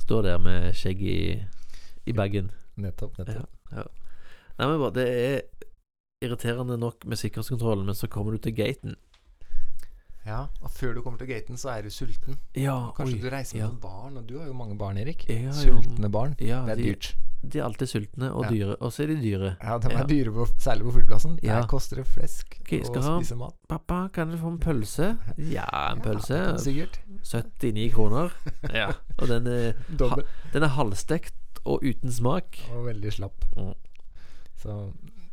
Står 0.07 0.23
der 0.23 0.39
med 0.39 0.73
skjegg 0.75 1.03
i, 1.03 1.43
i 2.07 2.13
bagen. 2.13 2.51
Nettopp. 2.77 3.19
Nettopp. 3.19 3.51
ja. 3.73 3.85
Nei, 4.59 4.67
men 4.71 4.79
bare 4.81 4.95
Det 4.95 5.07
er 5.09 5.41
irriterende 6.25 6.79
nok 6.81 7.05
med 7.05 7.19
sikkerhetskontrollen, 7.21 7.85
men 7.87 7.95
så 7.95 8.09
kommer 8.09 8.33
du 8.33 8.39
til 8.39 8.55
gaten. 8.57 8.97
Ja. 10.27 10.41
Og 10.63 10.73
før 10.75 10.97
du 10.97 11.03
kommer 11.05 11.21
til 11.23 11.29
gaten, 11.31 11.59
så 11.61 11.71
er 11.77 11.87
du 11.87 11.91
sulten. 11.95 12.39
Ja, 12.59 12.75
Kanskje 12.97 13.21
oi, 13.21 13.23
du 13.23 13.29
reiser 13.31 13.61
med 13.61 13.65
ja. 13.65 13.71
barn, 13.83 14.17
og 14.19 14.27
du 14.27 14.39
har 14.41 14.49
jo 14.49 14.57
mange 14.59 14.77
barn, 14.79 14.99
Erik. 14.99 15.23
Ja, 15.31 15.53
Sultne 15.55 16.11
barn. 16.13 16.35
Ja, 16.43 16.65
Det 16.67 16.75
er 16.75 16.81
de, 16.83 16.89
dyrt. 16.91 17.13
de 17.47 17.61
er 17.61 17.65
alltid 17.69 17.93
sultne 17.93 18.33
og 18.35 18.49
dyre, 18.51 18.75
og 18.81 18.93
så 18.93 19.05
er 19.05 19.13
de 19.15 19.19
dyre. 19.23 19.53
Ja, 19.63 19.79
de 19.79 19.93
er 19.95 20.11
dyre, 20.11 20.35
på, 20.35 20.49
særlig 20.59 20.89
på 20.89 20.97
flyplassen. 20.99 21.39
Der 21.43 21.69
koster 21.71 22.03
det 22.03 22.09
flesk 22.11 22.59
Ok, 22.61 22.75
skal 22.91 23.03
å 23.03 23.17
spise 23.21 23.39
mat. 23.39 23.55
'Pappa, 23.71 24.03
kan 24.13 24.35
du 24.35 24.39
få 24.43 24.51
en 24.57 24.61
pølse?' 24.63 25.13
Ja, 25.39 25.69
en 25.93 26.03
pølse. 26.03 26.43
Sikkert. 26.63 27.01
79 27.23 27.91
kroner. 27.95 28.35
Ja. 28.75 28.91
Og 29.19 29.29
den 29.31 29.47
er, 29.47 29.75
ha, 30.03 30.23
den 30.53 30.63
er 30.67 30.75
halvstekt 30.75 31.61
og 31.65 31.83
uten 31.87 32.11
smak. 32.13 32.59
Og 32.75 32.87
veldig 32.91 33.13
slapp. 33.15 33.47
Mm. 33.57 33.75
Så, 34.61 34.75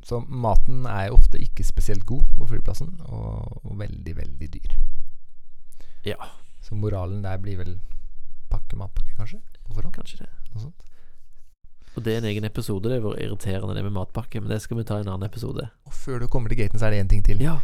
så 0.04 0.20
maten 0.28 0.86
er 0.90 1.14
ofte 1.16 1.40
ikke 1.40 1.64
spesielt 1.64 2.06
god 2.06 2.24
på 2.38 2.48
flyplassen, 2.52 2.96
og, 3.08 3.60
og 3.64 3.78
veldig, 3.80 4.16
veldig 4.18 4.50
dyr. 4.54 4.74
Ja, 6.06 6.18
Så 6.64 6.76
moralen 6.76 7.24
der 7.24 7.38
blir 7.44 7.58
vel 7.60 7.78
pakke 8.52 8.76
matpakke, 8.80 9.16
kanskje? 9.18 9.40
På 9.64 9.74
forhånd? 9.76 9.96
kanskje 9.96 10.24
det. 10.24 10.30
Noe 10.54 10.66
sånt. 10.66 10.90
Og 11.96 12.04
det 12.06 12.14
er 12.14 12.22
en 12.24 12.28
egen 12.32 12.46
episode, 12.48 12.90
det 12.90 13.02
hvor 13.04 13.16
irriterende 13.22 13.76
det 13.76 13.84
er 13.84 13.88
med 13.88 13.96
matpakke, 14.00 14.42
men 14.42 14.50
det 14.50 14.62
skal 14.64 14.80
vi 14.80 14.86
ta 14.88 14.98
i 14.98 15.04
en 15.04 15.12
annen 15.14 15.28
episode. 15.28 15.68
Og 15.86 15.94
før 15.94 16.24
du 16.24 16.28
kommer 16.28 16.50
til 16.50 16.58
gaten, 16.64 16.80
så 16.82 16.88
er 16.88 16.96
det 16.96 17.04
én 17.04 17.12
ting 17.12 17.24
til. 17.26 17.44
Ja. 17.44 17.60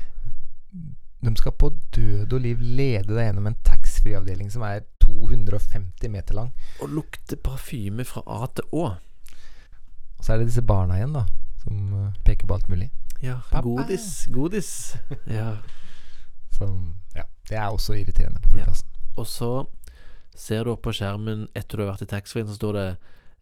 De 1.20 1.32
skal 1.36 1.56
på 1.60 1.72
død 1.96 2.34
og 2.34 2.42
liv 2.44 2.62
lede 2.62 3.10
deg 3.16 3.26
gjennom 3.26 3.50
en 3.50 3.58
taxfree-avdeling 3.68 4.52
som 4.54 4.64
er 4.68 4.86
250 5.04 6.12
meter 6.14 6.38
lang. 6.38 6.52
Og 6.84 6.94
lukte 6.94 7.36
parfyme 7.36 8.06
fra 8.08 8.24
A 8.28 8.48
til 8.56 8.70
Å. 8.72 8.86
Og 10.20 10.22
så 10.24 10.34
er 10.34 10.42
det 10.42 10.52
disse 10.52 10.64
barna 10.68 11.00
igjen, 11.00 11.16
da, 11.16 11.26
som 11.70 11.94
eh, 11.94 12.14
peker 12.26 12.50
på 12.50 12.58
alt 12.58 12.70
mulig. 12.72 12.90
Ja, 13.22 13.40
Pappa. 13.52 13.62
godis. 13.68 14.26
Godis. 14.34 14.72
Ja. 15.40 15.58
Som 16.58 16.96
ja, 17.16 17.24
det 17.50 17.58
er 17.58 17.70
også 17.72 17.94
irriterende 17.96 18.42
på 18.44 18.50
flyplassen. 18.56 18.88
Og 19.20 19.28
så 19.28 19.52
ser 20.36 20.64
du 20.66 20.74
opp 20.74 20.82
på 20.88 20.94
skjermen 20.96 21.46
etter 21.56 21.78
du 21.80 21.84
har 21.86 21.94
vært 21.94 22.06
i 22.08 22.10
taxfree-en, 22.14 22.50
så 22.50 22.56
står 22.58 22.74
det 22.78 22.88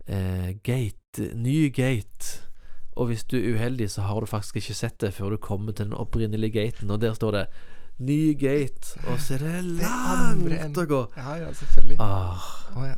eh, 0.07 0.51
'Gate', 0.65 1.31
ny 1.37 1.69
gate. 1.73 2.43
Og 2.97 3.11
hvis 3.11 3.23
du 3.29 3.37
er 3.37 3.53
uheldig, 3.53 3.89
så 3.93 4.01
har 4.09 4.19
du 4.19 4.25
faktisk 4.29 4.55
ikke 4.57 4.73
sett 4.73 4.99
det 5.01 5.13
før 5.13 5.29
du 5.35 5.37
kommer 5.37 5.71
til 5.71 5.85
den 5.85 5.93
opprinnelige 5.97 6.51
gaten, 6.57 6.89
og 6.91 7.01
der 7.01 7.13
står 7.13 7.31
det 7.31 7.45
'ny 7.99 8.33
gate', 8.37 8.97
og 9.11 9.19
så 9.21 9.33
er 9.37 9.45
det 9.45 9.63
langt 9.81 10.77
å 10.77 10.85
gå. 10.89 11.01
Ja, 11.17 11.35
ja, 11.41 11.53
selvfølgelig. 11.53 11.97
Ah, 11.99 12.41
Å, 12.75 12.85
ja. 12.89 12.95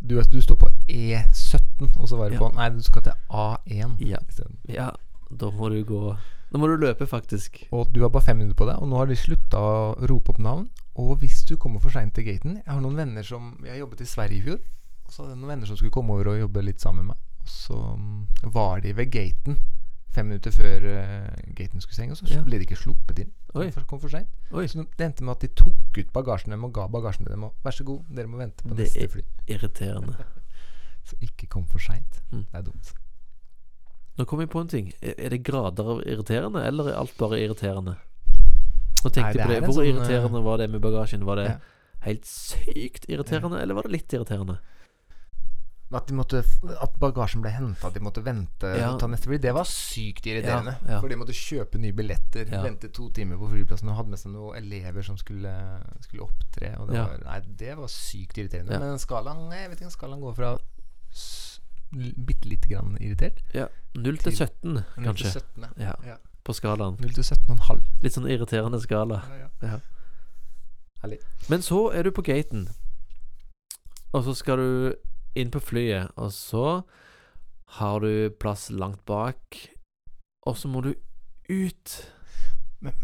Du, 0.00 0.16
vet, 0.16 0.30
du 0.32 0.40
står 0.40 0.56
på 0.56 0.68
E17, 0.88 1.96
og 2.00 2.08
så 2.08 2.16
var 2.16 2.28
det 2.30 2.38
Ja. 2.38 2.42
på 2.48 2.54
Nei, 2.54 2.68
du 2.70 2.82
skal 2.82 3.02
til 3.02 3.12
A1 3.30 3.96
Ja. 4.08 4.18
ja, 4.68 4.90
da 5.30 5.50
må 5.50 5.68
du 5.68 5.84
gå 5.84 6.16
Da 6.52 6.58
må 6.58 6.66
du 6.66 6.76
løpe, 6.76 7.06
faktisk. 7.06 7.60
Og 7.70 7.92
du 7.94 8.00
har 8.02 8.08
bare 8.10 8.22
fem 8.26 8.36
minutter 8.36 8.56
på 8.58 8.66
deg, 8.66 8.80
og 8.82 8.88
nå 8.88 8.96
har 8.96 9.06
de 9.06 9.14
slutta 9.14 9.58
å 9.58 10.08
rope 10.10 10.32
opp 10.32 10.38
navn. 10.42 10.68
Og 10.98 11.18
hvis 11.20 11.44
du 11.46 11.56
kommer 11.56 11.78
for 11.80 11.90
seint 11.94 12.12
til 12.14 12.24
gaten 12.26 12.56
Jeg 12.56 12.66
har 12.74 12.80
noen 12.80 12.96
venner 12.96 13.22
som 13.22 13.56
Jeg 13.64 13.78
jobbet 13.78 14.00
i 14.00 14.04
Sverige 14.04 14.38
i 14.38 14.42
fjor. 14.42 14.58
Og 15.06 15.12
så 15.12 15.22
hadde 15.22 15.34
jeg 15.36 15.40
noen 15.44 15.52
venner 15.54 15.66
som 15.66 15.76
skulle 15.76 15.92
komme 15.94 16.10
over 16.16 16.32
og 16.32 16.40
jobbe 16.40 16.62
litt 16.64 16.80
sammen 16.80 17.06
med 17.06 17.14
meg. 17.14 17.16
Og 17.40 17.48
så 17.48 17.78
mm, 17.96 18.50
var 18.52 18.80
de 18.80 18.92
ved 18.96 19.10
gaten 19.14 19.56
fem 20.12 20.26
minutter 20.26 20.50
før 20.50 20.84
uh, 20.90 21.52
gaten 21.54 21.80
skulle 21.80 21.94
stenge, 21.94 22.10
og 22.12 22.18
så 22.18 22.26
Ja. 22.34 22.42
ble 22.42 22.58
de 22.58 22.66
ikke 22.66 22.76
sluppet 22.78 23.18
inn. 23.22 23.32
Oi. 23.54 23.68
De 23.70 23.84
kom 23.86 24.00
for 24.00 24.08
sent. 24.10 24.28
Oi, 24.52 24.66
Så 24.66 24.84
det 24.98 25.06
endte 25.06 25.22
med 25.24 25.36
at 25.36 25.40
de 25.40 25.48
tok 25.48 25.98
ut 25.98 26.12
bagasjen 26.12 26.50
dem 26.50 26.64
og 26.64 26.72
ga 26.74 26.86
bagasjen 26.88 27.24
til 27.26 27.32
dem. 27.34 27.44
Og 27.44 27.54
vær 27.64 27.70
så 27.76 27.84
god, 27.84 28.02
dere 28.14 28.26
må 28.26 28.38
vente 28.38 28.62
på 28.66 28.74
Det 28.74 28.86
neste 28.88 29.02
er- 29.02 29.54
irriterende. 29.56 30.16
Så 31.10 31.16
ikke 31.22 31.46
kom 31.48 31.64
for 31.66 31.78
seint. 31.78 32.20
Mm. 32.30 32.44
Det 32.50 32.54
er 32.58 32.62
dumt. 32.62 32.92
Nå 34.18 34.24
kom 34.26 34.40
jeg 34.40 34.50
på 34.50 34.60
en 34.60 34.68
ting. 34.68 34.92
Er 35.02 35.28
det 35.32 35.42
grader 35.42 35.82
av 35.94 36.02
irriterende, 36.04 36.62
eller 36.66 36.90
er 36.90 36.98
alt 37.00 37.14
bare 37.18 37.38
irriterende? 37.40 37.96
Nå 39.02 39.08
tenkte 39.10 39.38
jeg 39.38 39.46
på 39.46 39.48
det 39.48 39.60
det. 39.60 39.64
Hvor 39.64 39.78
sånn, 39.78 39.88
irriterende 39.94 40.42
var 40.44 40.58
det 40.60 40.70
med 40.70 40.82
bagasjen? 40.84 41.24
Var 41.24 41.36
det 41.40 41.46
Ja. 41.48 41.56
helt 42.04 42.24
sykt 42.26 43.06
irriterende, 43.08 43.60
eller 43.62 43.74
var 43.74 43.82
det 43.88 43.92
litt 43.92 44.12
irriterende? 44.12 44.58
At, 45.92 46.06
måtte, 46.14 46.44
at 46.80 46.92
bagasjen 47.02 47.42
ble 47.42 47.50
henta, 47.50 47.88
at 47.88 47.94
de 47.96 48.00
måtte 48.00 48.22
vente 48.22 48.68
Ja. 48.78 48.92
og 48.92 49.00
ta 49.00 49.08
neste 49.10 49.26
fly, 49.26 49.38
det 49.42 49.50
var 49.56 49.64
sykt 49.66 50.22
irriterende. 50.30 50.76
Ja, 50.86 50.92
ja. 50.92 51.00
For 51.02 51.08
de 51.10 51.16
måtte 51.18 51.34
kjøpe 51.34 51.80
nye 51.82 51.90
billetter, 51.92 52.46
vente 52.62 52.92
to 52.94 53.08
timer 53.10 53.36
på 53.40 53.48
flyplassen 53.50 53.88
og 53.90 53.96
hadde 53.98 54.10
med 54.12 54.18
seg 54.22 54.30
noen 54.30 54.54
elever 54.60 55.02
som 55.02 55.16
skulle, 55.18 55.50
skulle 56.06 56.22
opptre. 56.28 56.70
Det, 56.70 56.94
var, 56.94 57.18
nei, 57.24 57.40
det 57.58 57.74
var 57.76 57.90
sykt 57.90 58.38
irriterende. 58.38 58.78
Men 58.78 58.98
skalaen 59.02 59.50
jeg 59.50 59.70
vet 59.72 59.80
ikke, 59.82 59.90
skalaen 59.98 60.20
går 60.22 60.34
fra 60.38 60.52
bitte 61.90 62.46
lite 62.46 62.68
grann 62.70 62.94
irritert 63.02 63.40
Ja, 63.52 63.66
0 63.98 64.16
til 64.22 64.30
Til- 64.30 64.46
17, 64.46 64.74
0 64.74 64.84
til 64.94 65.04
kanskje. 65.08 65.30
17. 65.42 65.64
ja. 65.64 65.70
Ja, 65.88 65.94
Ja. 66.06 66.16
på 66.44 66.52
skalaen. 66.54 66.96
0 67.00 67.10
til 67.18 67.24
17,5. 67.24 67.82
Litt 68.02 68.14
sånn 68.14 68.30
irriterende 68.30 68.78
skala. 68.80 69.22
Men 71.48 71.62
så 71.66 71.90
er 71.94 72.02
du 72.04 72.10
på 72.12 72.22
gaten, 72.22 72.68
og 74.12 74.22
så 74.24 74.34
skal 74.36 74.56
du 74.56 74.94
inn 75.36 75.50
på 75.50 75.60
flyet, 75.62 76.10
og 76.16 76.30
så 76.34 76.82
har 77.78 78.00
du 78.00 78.30
plass 78.40 78.68
langt 78.70 79.04
bak, 79.06 79.60
og 80.46 80.56
så 80.58 80.68
må 80.68 80.82
du 80.82 80.94
ut. 81.50 81.96
Men, 82.80 82.94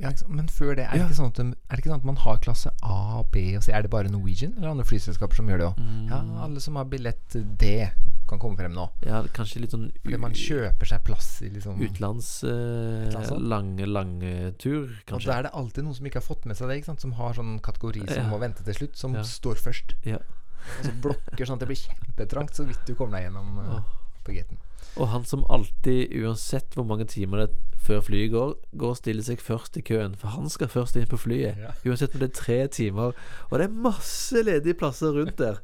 ja, 0.00 0.10
men 0.28 0.48
før 0.48 0.74
det, 0.78 0.86
er 0.86 0.92
det, 0.96 1.00
Ja. 1.00 1.08
sånn 1.14 1.30
at, 1.32 1.38
er 1.40 1.76
det 1.76 1.78
ikke 1.84 1.90
sånn 1.92 2.00
at 2.00 2.04
man 2.08 2.16
har 2.22 2.38
klasse 2.38 2.70
A, 2.82 3.22
B 3.30 3.54
og 3.56 3.62
C? 3.62 3.72
Er 3.72 3.82
det 3.82 3.90
bare 3.90 4.08
Norwegian 4.10 4.54
eller 4.56 4.70
andre 4.70 4.84
flyselskaper 4.84 5.34
som 5.36 5.46
gjør 5.48 5.58
det 5.58 5.66
òg? 5.68 5.78
Mm, 5.78 6.08
Ja, 6.10 6.20
alle 6.44 6.60
som 6.60 6.76
har 6.76 6.84
billett 6.84 7.36
D, 7.58 7.90
kan 8.26 8.38
komme 8.38 8.56
frem 8.56 8.72
nå. 8.72 8.88
ja, 9.04 9.22
kanskje 9.36 9.60
litt 9.60 9.70
sånn 9.74 9.90
Fordi 10.02 10.18
man 10.18 10.32
kjøper 10.32 10.86
seg 10.86 11.04
plass 11.04 11.42
i 11.42 11.50
liksom 11.50 11.76
Utenlands 11.78 12.42
eh, 12.44 13.10
Utlands- 13.10 13.34
lange, 13.48 13.84
lange 13.86 14.54
tur, 14.58 14.88
Og 15.12 15.20
da 15.22 15.38
er 15.38 15.42
det 15.42 15.52
alltid 15.52 15.84
noen 15.84 15.94
som 15.94 16.06
ikke 16.06 16.22
har 16.22 16.28
fått 16.34 16.46
med 16.46 16.56
seg 16.56 16.68
det, 16.68 16.98
som 17.00 17.12
har 17.12 17.34
sånn 17.34 17.60
kategori 17.60 18.08
som 18.08 18.30
må 18.30 18.38
vente 18.40 18.64
til 18.64 18.74
slutt, 18.74 18.96
som 18.96 19.12
står 19.22 19.56
først. 19.60 19.94
Ja. 20.06 20.18
Og 20.64 20.86
så 20.86 20.94
blokker 21.04 21.48
sånn 21.48 21.58
at 21.58 21.64
det 21.64 21.70
blir 21.70 21.82
kjempetrangt 21.82 22.56
så 22.56 22.66
vidt 22.68 22.86
du 22.88 22.94
kommer 22.98 23.18
deg 23.18 23.28
gjennom 23.28 23.58
uh, 23.60 23.78
på 24.24 24.36
gaten. 24.36 24.60
Og 24.94 25.08
han 25.10 25.24
som 25.26 25.42
alltid, 25.50 26.12
uansett 26.22 26.76
hvor 26.76 26.86
mange 26.86 27.06
timer 27.10 27.42
det 27.42 27.46
er 27.48 27.78
før 27.84 28.00
flyet 28.06 28.30
går, 28.32 28.52
går 28.80 28.92
og 28.94 28.98
stiller 29.00 29.26
seg 29.26 29.42
først 29.42 29.76
i 29.76 29.82
køen, 29.84 30.14
for 30.16 30.32
han 30.32 30.46
skal 30.52 30.70
først 30.72 30.96
inn 30.96 31.08
på 31.10 31.18
flyet. 31.20 31.58
Ja. 31.60 31.72
Uansett 31.84 32.14
om 32.14 32.22
det 32.22 32.30
er 32.30 32.38
tre 32.38 32.58
timer, 32.72 33.16
og 33.50 33.58
det 33.58 33.66
er 33.66 33.80
masse 33.88 34.44
ledige 34.46 34.78
plasser 34.80 35.12
rundt 35.16 35.36
der. 35.40 35.60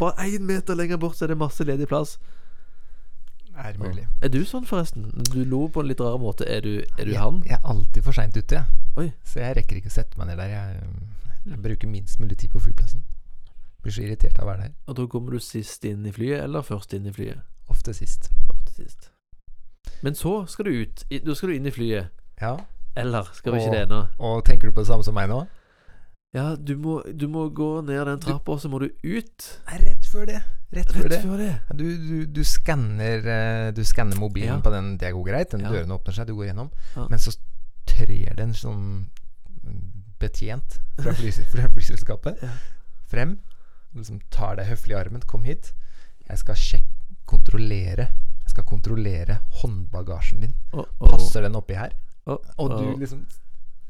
Bare 0.00 0.26
én 0.26 0.46
meter 0.48 0.78
lenger 0.78 0.98
bort 0.98 1.18
så 1.18 1.26
er 1.26 1.34
det 1.34 1.38
masse 1.38 1.64
ledig 1.64 1.86
plass. 1.90 2.16
Er 3.52 3.76
mulig. 3.78 4.06
Er 4.24 4.32
du 4.32 4.40
sånn, 4.48 4.64
forresten? 4.66 5.10
Du 5.28 5.42
lo 5.44 5.66
på 5.68 5.82
en 5.82 5.90
litt 5.90 6.00
rar 6.00 6.16
måte. 6.18 6.46
Er 6.48 6.64
du, 6.64 6.80
er 6.96 7.04
du 7.04 7.12
jeg, 7.12 7.20
han? 7.20 7.42
Jeg 7.46 7.58
er 7.58 7.68
alltid 7.68 8.06
for 8.06 8.16
seint 8.16 8.36
ute, 8.36 8.62
jeg. 8.62 8.80
Ja. 8.96 9.10
Så 9.28 9.42
jeg 9.44 9.58
rekker 9.60 9.78
ikke 9.78 9.92
å 9.92 9.94
sette 10.00 10.18
meg 10.18 10.30
ned 10.32 10.40
der. 10.40 10.54
Jeg, 10.56 11.10
jeg 11.52 11.60
bruker 11.68 11.92
minst 11.92 12.20
mulig 12.22 12.40
tid 12.40 12.54
på 12.54 12.62
flyplassen. 12.64 13.04
Blir 13.82 13.92
så 13.92 14.02
irritert 14.04 14.38
av 14.38 14.46
å 14.46 14.50
være 14.52 14.62
der. 14.68 14.74
Og 14.86 14.96
da 14.96 15.06
kommer 15.10 15.32
du 15.32 15.38
sist 15.42 15.84
inn 15.84 16.04
i 16.06 16.12
flyet, 16.14 16.42
eller 16.44 16.62
først 16.62 16.92
inn 16.94 17.06
i 17.06 17.12
flyet? 17.12 17.40
Ofte 17.72 17.94
sist. 17.94 18.30
Ofte 18.50 18.74
sist. 18.76 19.08
Men 20.02 20.14
så 20.14 20.46
skal 20.50 20.64
du 20.68 20.70
ut. 20.82 21.02
Da 21.24 21.34
skal 21.34 21.48
du 21.50 21.54
inn 21.56 21.66
i 21.66 21.70
flyet. 21.74 22.08
Ja. 22.40 22.56
Eller 22.96 23.24
skal 23.34 23.52
vi 23.54 23.58
Og- 23.58 23.64
ikke 23.66 23.74
det 23.76 23.82
ennå? 23.88 24.06
Og 24.20 24.44
tenker 24.44 24.68
du 24.68 24.72
på 24.74 24.80
det 24.80 24.86
samme 24.86 25.02
som 25.04 25.14
meg 25.14 25.28
nå? 25.30 25.46
Ja, 26.34 26.54
du 26.56 26.76
må, 26.78 27.02
du 27.18 27.26
må 27.28 27.48
gå 27.52 27.82
ned 27.84 28.06
den 28.06 28.20
trappa, 28.20 28.52
og 28.52 28.60
så 28.60 28.68
må 28.70 28.78
du 28.80 28.86
ut. 29.04 29.48
Nei, 29.68 29.78
rett 29.82 30.06
før 30.08 30.26
det. 30.26 30.42
Rett 30.72 30.88
før 30.92 31.02
Rett 31.02 31.10
det. 31.10 31.20
før 31.22 31.36
det. 31.36 31.60
Du, 31.76 31.84
du, 32.08 32.26
du 32.26 32.40
skanner 32.44 33.26
eh, 33.28 33.70
Du 33.76 33.82
skanner 33.84 34.16
mobilen 34.16 34.48
Ja. 34.56 34.60
på 34.60 34.70
den, 34.72 34.96
det 34.96 35.12
går 35.12 35.24
greit. 35.26 35.50
Den 35.50 35.60
Ja. 35.60 35.68
dørene 35.70 35.92
åpner 35.98 36.14
seg, 36.14 36.26
du 36.26 36.34
går 36.34 36.46
gjennom. 36.54 36.70
Ja. 36.96 37.06
Men 37.10 37.18
så 37.18 37.34
trer 37.86 38.34
det 38.34 38.40
en 38.40 38.54
sånn 38.54 39.06
betjent 40.18 40.78
fra, 41.02 41.12
flyselskapet 41.74 42.42
Ja. 42.42 42.48
frem. 43.10 43.38
Liksom 43.94 44.20
tar 44.32 44.56
deg 44.56 44.70
høflig 44.70 44.96
i 44.96 44.98
armen. 44.98 45.22
'Kom 45.26 45.44
hit. 45.44 45.74
Jeg 46.28 46.38
skal 46.38 46.56
sjekke 46.56 46.88
Kontrollere. 47.32 48.08
Jeg 48.42 48.50
skal 48.50 48.64
kontrollere 48.64 49.38
håndbagasjen 49.62 50.42
din. 50.44 50.54
Oh, 50.72 50.84
oh. 51.00 51.12
Passer 51.14 51.46
den 51.46 51.56
oppi 51.56 51.78
her?' 51.78 51.94
Oh, 52.26 52.38
Og 52.58 52.70
du 52.78 52.98
liksom 53.00 53.24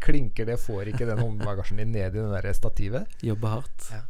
klinker 0.01 0.47
det, 0.49 0.59
får 0.61 0.89
ikke 0.93 1.07
den 1.07 1.19
håndbagasjen 1.21 1.77
din 1.83 1.93
ned 1.93 2.15
i 2.15 2.21
det 2.21 2.43
der 2.43 2.53
stativet. 2.57 3.07
Jobbe 3.23 3.49
hardt. 3.49 3.91
Ja. 3.93 4.01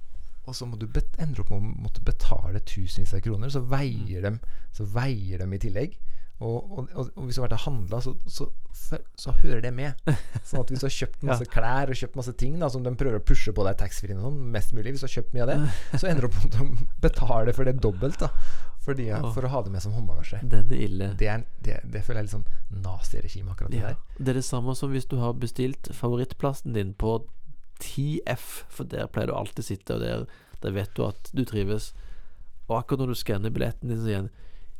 Og 0.47 0.55
så 0.55 0.67
må 0.67 0.79
du 0.79 0.87
ender 1.19 1.43
opp 1.43 1.51
med 1.51 1.59
å 1.59 1.83
måtte 1.87 2.05
betale 2.07 2.63
tusenvis 2.67 3.15
av 3.15 3.23
kroner. 3.23 3.51
Så 3.53 3.63
veier, 3.67 4.23
dem, 4.25 4.39
så 4.75 4.87
veier 4.91 5.43
dem 5.43 5.53
i 5.55 5.61
tillegg. 5.63 5.99
Og, 6.43 6.73
og, 6.75 6.89
og, 6.97 7.21
hvis 7.27 7.37
du 7.37 7.43
har 7.43 7.47
vært 7.47 7.59
og 7.61 7.65
handla, 7.69 8.01
så, 8.03 8.13
så, 8.27 8.49
så, 9.15 9.35
hører 9.43 9.63
det 9.63 9.71
med. 9.77 10.01
Sånn 10.49 10.65
at 10.65 10.73
hvis 10.73 10.83
du 10.83 10.89
har 10.89 10.95
kjøpt 10.97 11.23
masse 11.29 11.47
klær 11.53 11.93
og 11.93 11.99
kjøpt 12.01 12.19
masse 12.19 12.35
ting 12.41 12.59
da, 12.59 12.71
som 12.73 12.83
de 12.83 12.93
prøver 12.99 13.21
å 13.21 13.25
pushe 13.25 13.55
på 13.55 13.67
deg 13.67 13.79
taxfree 13.81 14.19
sånn, 14.19 14.41
mest 14.55 14.75
mulig, 14.75 14.97
hvis 14.97 15.05
du 15.05 15.09
har 15.09 15.15
kjøpt 15.15 15.37
mye 15.37 15.47
av 15.47 15.53
det, 15.53 15.59
så 16.03 16.11
ender 16.11 16.27
du 16.27 16.31
opp 16.33 16.39
med 16.43 16.59
å 16.59 16.69
betale 17.05 17.55
for 17.57 17.69
det 17.69 17.77
dobbelt. 17.85 18.21
da 18.25 18.33
fordi, 18.83 19.07
ja, 19.13 19.21
For 19.31 19.47
å 19.47 19.51
ha 19.53 19.61
det 19.63 19.71
med 19.71 19.83
som 19.85 19.93
håndbagasje. 19.95 20.41
Det, 20.43 20.65
er 20.67 20.81
ille. 20.89 21.13
Det, 21.19 21.31
det, 21.63 21.77
det 21.87 22.01
føler 22.03 22.19
jeg 22.19 22.25
er 22.25 22.27
litt 22.27 22.35
sånn 22.35 22.83
naziregime, 22.83 23.55
akkurat 23.55 23.71
det 23.71 23.79
Ja. 23.79 23.93
der. 23.93 24.01
Det 24.19 24.33
er 24.33 24.41
det 24.41 24.47
samme 24.49 24.75
som 24.75 24.91
hvis 24.91 25.07
du 25.07 25.21
har 25.23 25.37
bestilt 25.39 25.91
favorittplassen 25.95 26.75
din 26.75 26.91
på 26.99 27.21
10F, 27.79 28.65
for 28.75 28.91
der 28.91 29.07
pleier 29.07 29.31
du 29.31 29.37
alltid 29.39 29.63
å 29.63 29.69
sitte, 29.69 29.95
og 29.95 30.03
der, 30.03 30.27
der 30.67 30.75
vet 30.75 30.91
du 30.99 31.05
at 31.07 31.31
du 31.31 31.45
trives. 31.47 31.93
Og 32.67 32.81
akkurat 32.81 33.05
når 33.05 33.15
du 33.15 33.21
skanner 33.23 33.55
billetten 33.55 33.93
din, 33.93 34.03
så 34.03 34.11
igjen 34.11 34.31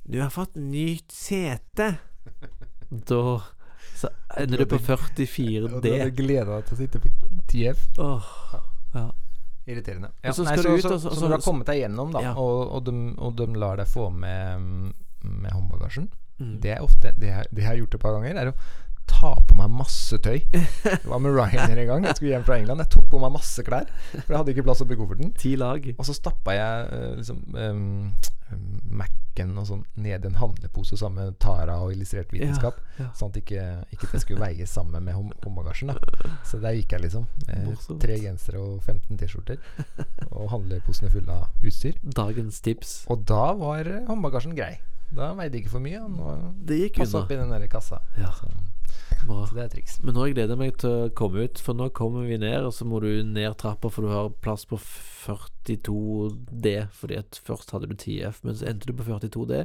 Du 0.04 0.21
har 0.21 0.30
fått 0.30 0.56
nytt 0.56 1.12
sete! 1.12 1.94
Da 2.90 3.40
så 3.97 4.09
ender 4.37 4.59
du 4.59 4.66
på 4.66 4.76
Og 4.76 4.82
du 4.82 5.23
44D. 5.25 5.90
hadde 5.94 6.11
gleda 6.18 6.56
deg 6.59 6.64
til 6.68 6.75
å 6.75 6.78
sitte 6.80 7.00
på 7.00 7.11
TF. 7.49 7.85
Oh, 8.02 8.26
ja. 8.97 9.04
Irriterende. 9.71 10.11
Og 10.26 10.35
så 10.37 10.44
nei, 10.44 10.56
så, 10.59 10.62
du 10.66 10.68
ut, 10.75 10.82
så, 10.82 10.90
og 10.97 11.00
så- 11.00 11.09
så, 11.09 11.14
så- 11.14 11.21
når 11.23 11.28
du 11.30 11.35
har 11.37 11.44
kommet 11.47 11.66
deg 11.71 11.78
gjennom, 11.85 12.11
da, 12.12 12.21
Ja. 12.26 12.32
og, 12.35 12.73
og, 12.76 12.85
de, 12.85 12.94
og 13.18 13.37
de 13.38 13.47
lar 13.62 13.76
deg 13.80 13.87
få 13.88 14.09
med, 14.11 14.92
med 15.23 15.50
håndbagasjen 15.52 16.11
Mm. 16.42 16.54
Det 16.61 16.71
er 16.73 16.80
ofte 16.82 17.12
Det 17.21 17.28
jeg, 17.28 17.44
det 17.52 17.61
jeg 17.62 17.66
har 17.68 17.76
gjort 17.76 17.94
et 17.94 18.00
par 18.00 18.14
ganger, 18.16 18.38
er 18.40 18.49
å 18.50 18.54
ta 19.06 19.35
på 19.47 19.54
meg 19.54 19.71
masse 19.71 20.16
tøy. 20.25 20.40
Det 20.50 21.04
var 21.04 21.21
med 21.23 21.37
Ryanair 21.37 21.78
en 21.78 21.87
gang. 21.87 22.04
Jeg 22.09 22.16
skulle 22.16 22.32
hjem 22.32 22.44
fra 22.49 22.56
England. 22.59 22.80
Jeg 22.82 22.90
tok 22.90 23.04
på 23.12 23.21
meg 23.21 23.30
masse 23.37 23.62
klær, 23.62 23.87
for 24.11 24.32
jeg 24.32 24.38
hadde 24.40 24.50
ikke 24.54 24.64
plass 24.66 24.80
oppi 24.82 24.97
kofferten. 24.99 25.30
Ti 25.38 25.52
lag. 25.61 25.87
Og 25.99 26.04
så 26.09 26.14
stappa 26.16 26.54
jeg 26.56 26.88
eh, 26.97 27.12
liksom 27.21 27.42
um, 27.54 28.12
Mac-en 28.90 29.56
og 29.59 29.66
sånn 29.68 29.85
ned 29.97 30.25
i 30.25 30.28
en 30.28 30.37
handlepose 30.40 30.97
sammen 31.00 31.25
med 31.30 31.38
Tara 31.42 31.78
og 31.82 31.92
illustrert 31.94 32.32
vitenskap. 32.35 32.78
ja. 32.99 33.09
Sånn 33.16 33.30
at 33.32 33.38
ikke, 33.40 33.64
ikke 33.94 34.11
det 34.12 34.21
skulle 34.23 34.40
veie 34.44 34.66
sammen 34.68 35.04
med 35.04 35.14
håndbagasjen. 35.16 35.94
Så 36.49 36.61
der 36.62 36.76
gikk 36.76 36.92
jeg 36.97 37.04
liksom. 37.06 37.26
Eh, 37.49 37.73
tre 38.02 38.18
gensere 38.21 38.61
og 38.61 38.82
15 38.85 39.18
T-skjorter. 39.23 39.59
Og 40.30 40.50
handleposene 40.52 41.11
fulle 41.12 41.32
av 41.32 41.49
utstyr. 41.64 41.97
Dagens 42.02 42.61
tips. 42.64 42.97
Og 43.12 43.25
da 43.28 43.52
var 43.59 43.87
eh, 43.88 44.04
håndbagasjen 44.09 44.54
grei. 44.56 44.76
Da 45.12 45.32
veide 45.37 45.59
ikke 45.61 45.75
for 45.75 45.85
mye. 45.85 46.00
Og 46.00 46.11
nå 46.16 46.37
Det 46.68 46.78
gikk 46.87 47.02
passa 47.02 47.18
unna. 47.18 47.25
opp 47.26 47.32
i 47.32 47.40
den 47.42 47.50
der 47.52 47.66
kassa. 47.73 47.99
Ja, 48.16 48.30
Så, 48.32 48.49
bra. 49.26 49.45
så 49.49 49.57
det 49.57 49.64
er 49.64 49.73
triks. 49.76 49.99
Men 50.02 50.16
nå 50.16 50.26
gleder 50.33 50.52
jeg 50.54 50.61
meg 50.62 50.76
til 50.83 50.90
å 50.90 51.11
komme 51.19 51.47
ut, 51.47 51.62
for 51.62 51.78
nå 51.78 51.88
kommer 51.97 52.26
vi 52.28 52.38
ned, 52.42 52.66
og 52.69 52.75
så 52.76 52.87
må 52.88 53.00
du 53.04 53.11
ned 53.25 53.57
trappa, 53.61 53.90
for 53.92 54.07
du 54.07 54.12
har 54.12 54.31
plass 54.45 54.66
på 54.69 54.78
42D, 54.81 56.76
fordi 56.99 57.19
at 57.21 57.40
først 57.47 57.73
hadde 57.75 57.90
du 57.90 57.97
10F, 57.97 58.42
men 58.47 58.59
så 58.59 58.69
endte 58.71 58.88
du 58.90 58.95
på 58.99 59.07
42D. 59.09 59.64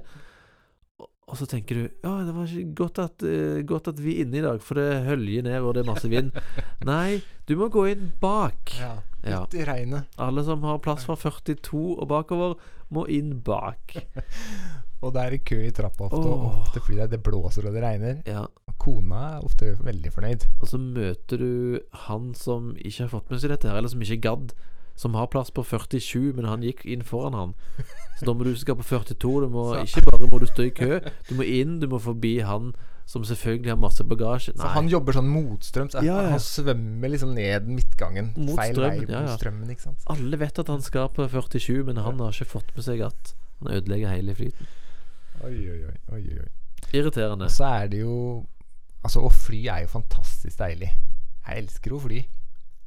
Og- 1.28 1.36
så 1.38 1.44
tenker 1.46 1.76
du 1.76 1.82
ja, 2.06 2.14
det 2.24 2.34
var 2.34 2.48
godt 2.74 3.00
at, 3.04 3.24
eh, 3.24 3.62
godt 3.68 3.90
at 3.92 4.00
vi 4.00 4.14
er 4.16 4.24
inne 4.26 4.38
i 4.40 4.46
dag, 4.46 4.62
for 4.64 4.76
det 4.80 5.04
høljer 5.06 5.44
ned, 5.44 5.60
og 5.62 5.74
det 5.76 5.84
er 5.84 5.92
masse 5.92 6.08
vind. 6.10 6.32
Nei, 6.88 7.22
du 7.46 7.56
må 7.60 7.68
gå 7.70 7.90
inn 7.92 8.12
bak. 8.22 8.74
Ja, 8.80 8.96
Ja. 9.28 9.42
Ut 9.44 9.54
i 9.56 9.66
regnet. 9.66 10.06
Alle 10.18 10.42
som 10.46 10.62
har 10.64 10.78
plass 10.80 11.04
fra 11.04 11.16
42 11.20 11.98
og 12.00 12.08
bakover, 12.08 12.56
må 12.90 13.04
inn 13.12 13.42
bak. 13.44 13.98
Og 15.06 15.14
det 15.14 15.24
er 15.24 15.36
i 15.38 15.42
kø 15.46 15.58
i 15.62 15.74
trappa 15.76 16.08
ofte, 16.08 16.18
Åh. 16.18 16.46
og 16.48 16.62
ofte 16.64 16.82
fordi 16.82 17.06
Det 17.12 17.20
blåser 17.24 17.68
og 17.70 17.74
det 17.76 17.84
regner. 17.84 18.24
Ja. 18.26 18.46
Kona 18.82 19.38
er 19.38 19.46
ofte 19.46 19.76
veldig 19.86 20.14
fornøyd. 20.14 20.48
Og 20.62 20.68
så 20.72 20.80
møter 20.82 21.38
du 21.38 21.80
han 22.08 22.34
som 22.38 22.74
ikke 22.78 23.06
har 23.06 23.14
fått 23.14 23.30
med 23.30 23.42
seg 23.44 23.54
dette 23.54 23.70
her, 23.70 23.78
eller 23.78 23.90
som 23.94 24.02
ikke 24.02 24.22
gadd. 24.26 24.54
Som 24.98 25.14
har 25.14 25.28
plass 25.30 25.52
på 25.54 25.62
47, 25.62 26.34
men 26.34 26.46
han 26.50 26.64
gikk 26.66 26.82
inn 26.90 27.04
foran 27.06 27.36
han. 27.38 27.54
Så 28.18 28.26
da 28.26 28.34
må 28.34 28.48
du 28.48 28.56
skal 28.58 28.80
på 28.80 28.86
42. 28.88 29.42
Du 29.46 29.50
må, 29.54 29.68
Så- 29.76 29.84
ikke 29.86 30.10
bare 30.10 30.30
må 30.32 30.40
du 30.42 30.48
stå 30.50 30.66
i 30.66 30.74
kø, 30.74 31.00
du 31.30 31.36
må 31.36 31.46
inn, 31.46 31.80
du 31.80 31.88
må 31.88 32.00
forbi 32.02 32.40
han 32.42 32.74
som 33.06 33.24
selvfølgelig 33.24 33.70
har 33.70 33.78
masse 33.78 34.04
bagasje. 34.04 34.56
Så 34.58 34.68
han 34.74 34.90
jobber 34.90 35.14
sånn 35.14 35.30
motstrøms. 35.30 35.94
Ja, 36.02 36.02
ja. 36.24 36.30
Han 36.34 36.40
svømmer 36.44 37.14
liksom 37.14 37.36
ned 37.38 37.70
midtgangen. 37.70 38.34
Mot 38.36 38.58
Feil 38.58 38.74
strømmen, 38.74 39.06
vei 39.06 39.14
ja, 39.14 39.22
mot 39.22 39.30
ja. 39.30 39.38
strømmen, 39.38 39.70
ikke 39.70 39.86
sant. 39.86 40.04
Alle 40.12 40.40
vet 40.42 40.60
at 40.60 40.68
han 40.68 40.82
skal 40.82 41.08
på 41.10 41.30
47, 41.30 41.86
men 41.86 42.02
han 42.02 42.20
har 42.20 42.34
ikke 42.36 42.50
fått 42.58 42.74
med 42.76 42.84
seg 42.84 43.06
at 43.06 43.34
han 43.62 43.72
ødelegger 43.78 44.10
hele 44.18 44.36
flyten. 44.36 44.68
Oi, 45.46 45.58
oi, 45.70 45.82
oi. 45.86 45.98
oi. 46.16 46.48
Irriterende. 46.94 47.46
Og 47.46 47.52
så 47.52 47.68
er 47.82 47.92
det 47.92 48.04
jo 48.04 48.46
Altså, 49.06 49.22
å 49.24 49.30
fly 49.32 49.60
er 49.70 49.84
jo 49.86 49.92
fantastisk 49.92 50.58
deilig. 50.60 50.90
Jeg 51.46 51.62
elsker 51.62 51.94
å 51.96 52.00
fly. 52.02 52.24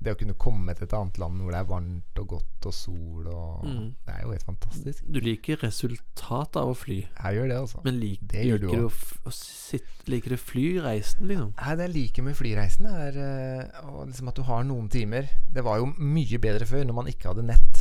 Det 0.00 0.14
å 0.14 0.18
kunne 0.18 0.34
komme 0.40 0.72
til 0.74 0.86
et 0.86 0.94
annet 0.96 1.18
land 1.20 1.40
hvor 1.40 1.52
det 1.52 1.60
er 1.60 1.68
varmt 1.68 2.20
og 2.22 2.26
godt 2.34 2.66
og 2.68 2.74
sol 2.74 3.28
og 3.28 3.64
Mm. 3.64 3.94
Det 4.06 4.14
er 4.14 4.22
jo 4.24 4.32
helt 4.32 4.44
fantastisk. 4.48 5.04
Du 5.06 5.20
liker 5.20 5.60
resultatet 5.62 6.56
av 6.56 6.72
å 6.72 6.76
fly, 6.76 6.98
Jeg 7.04 7.36
gjør 7.36 7.48
det, 7.48 7.56
altså. 7.56 7.80
men 7.84 8.00
lik, 8.00 8.20
Det 8.22 8.44
gjør 8.46 8.58
du 8.58 8.66
liker, 8.66 8.80
du 8.80 8.86
å 8.86 9.30
å 9.30 9.32
sitte, 9.36 10.10
liker 10.10 10.30
du 10.34 10.36
flyreisen, 10.36 11.26
liksom? 11.28 11.54
Nei, 11.56 11.76
det 11.76 11.86
jeg 11.86 11.94
liker 11.94 12.22
med 12.22 12.36
flyreisen, 12.36 12.86
er 12.86 13.20
uh, 13.20 14.04
liksom 14.06 14.28
at 14.32 14.36
du 14.36 14.42
har 14.42 14.64
noen 14.64 14.88
timer. 14.88 15.28
Det 15.52 15.64
var 15.64 15.78
jo 15.78 15.92
mye 15.96 16.40
bedre 16.40 16.66
før, 16.66 16.84
når 16.88 16.94
man 16.96 17.12
ikke 17.12 17.30
hadde 17.32 17.46
nett. 17.52 17.79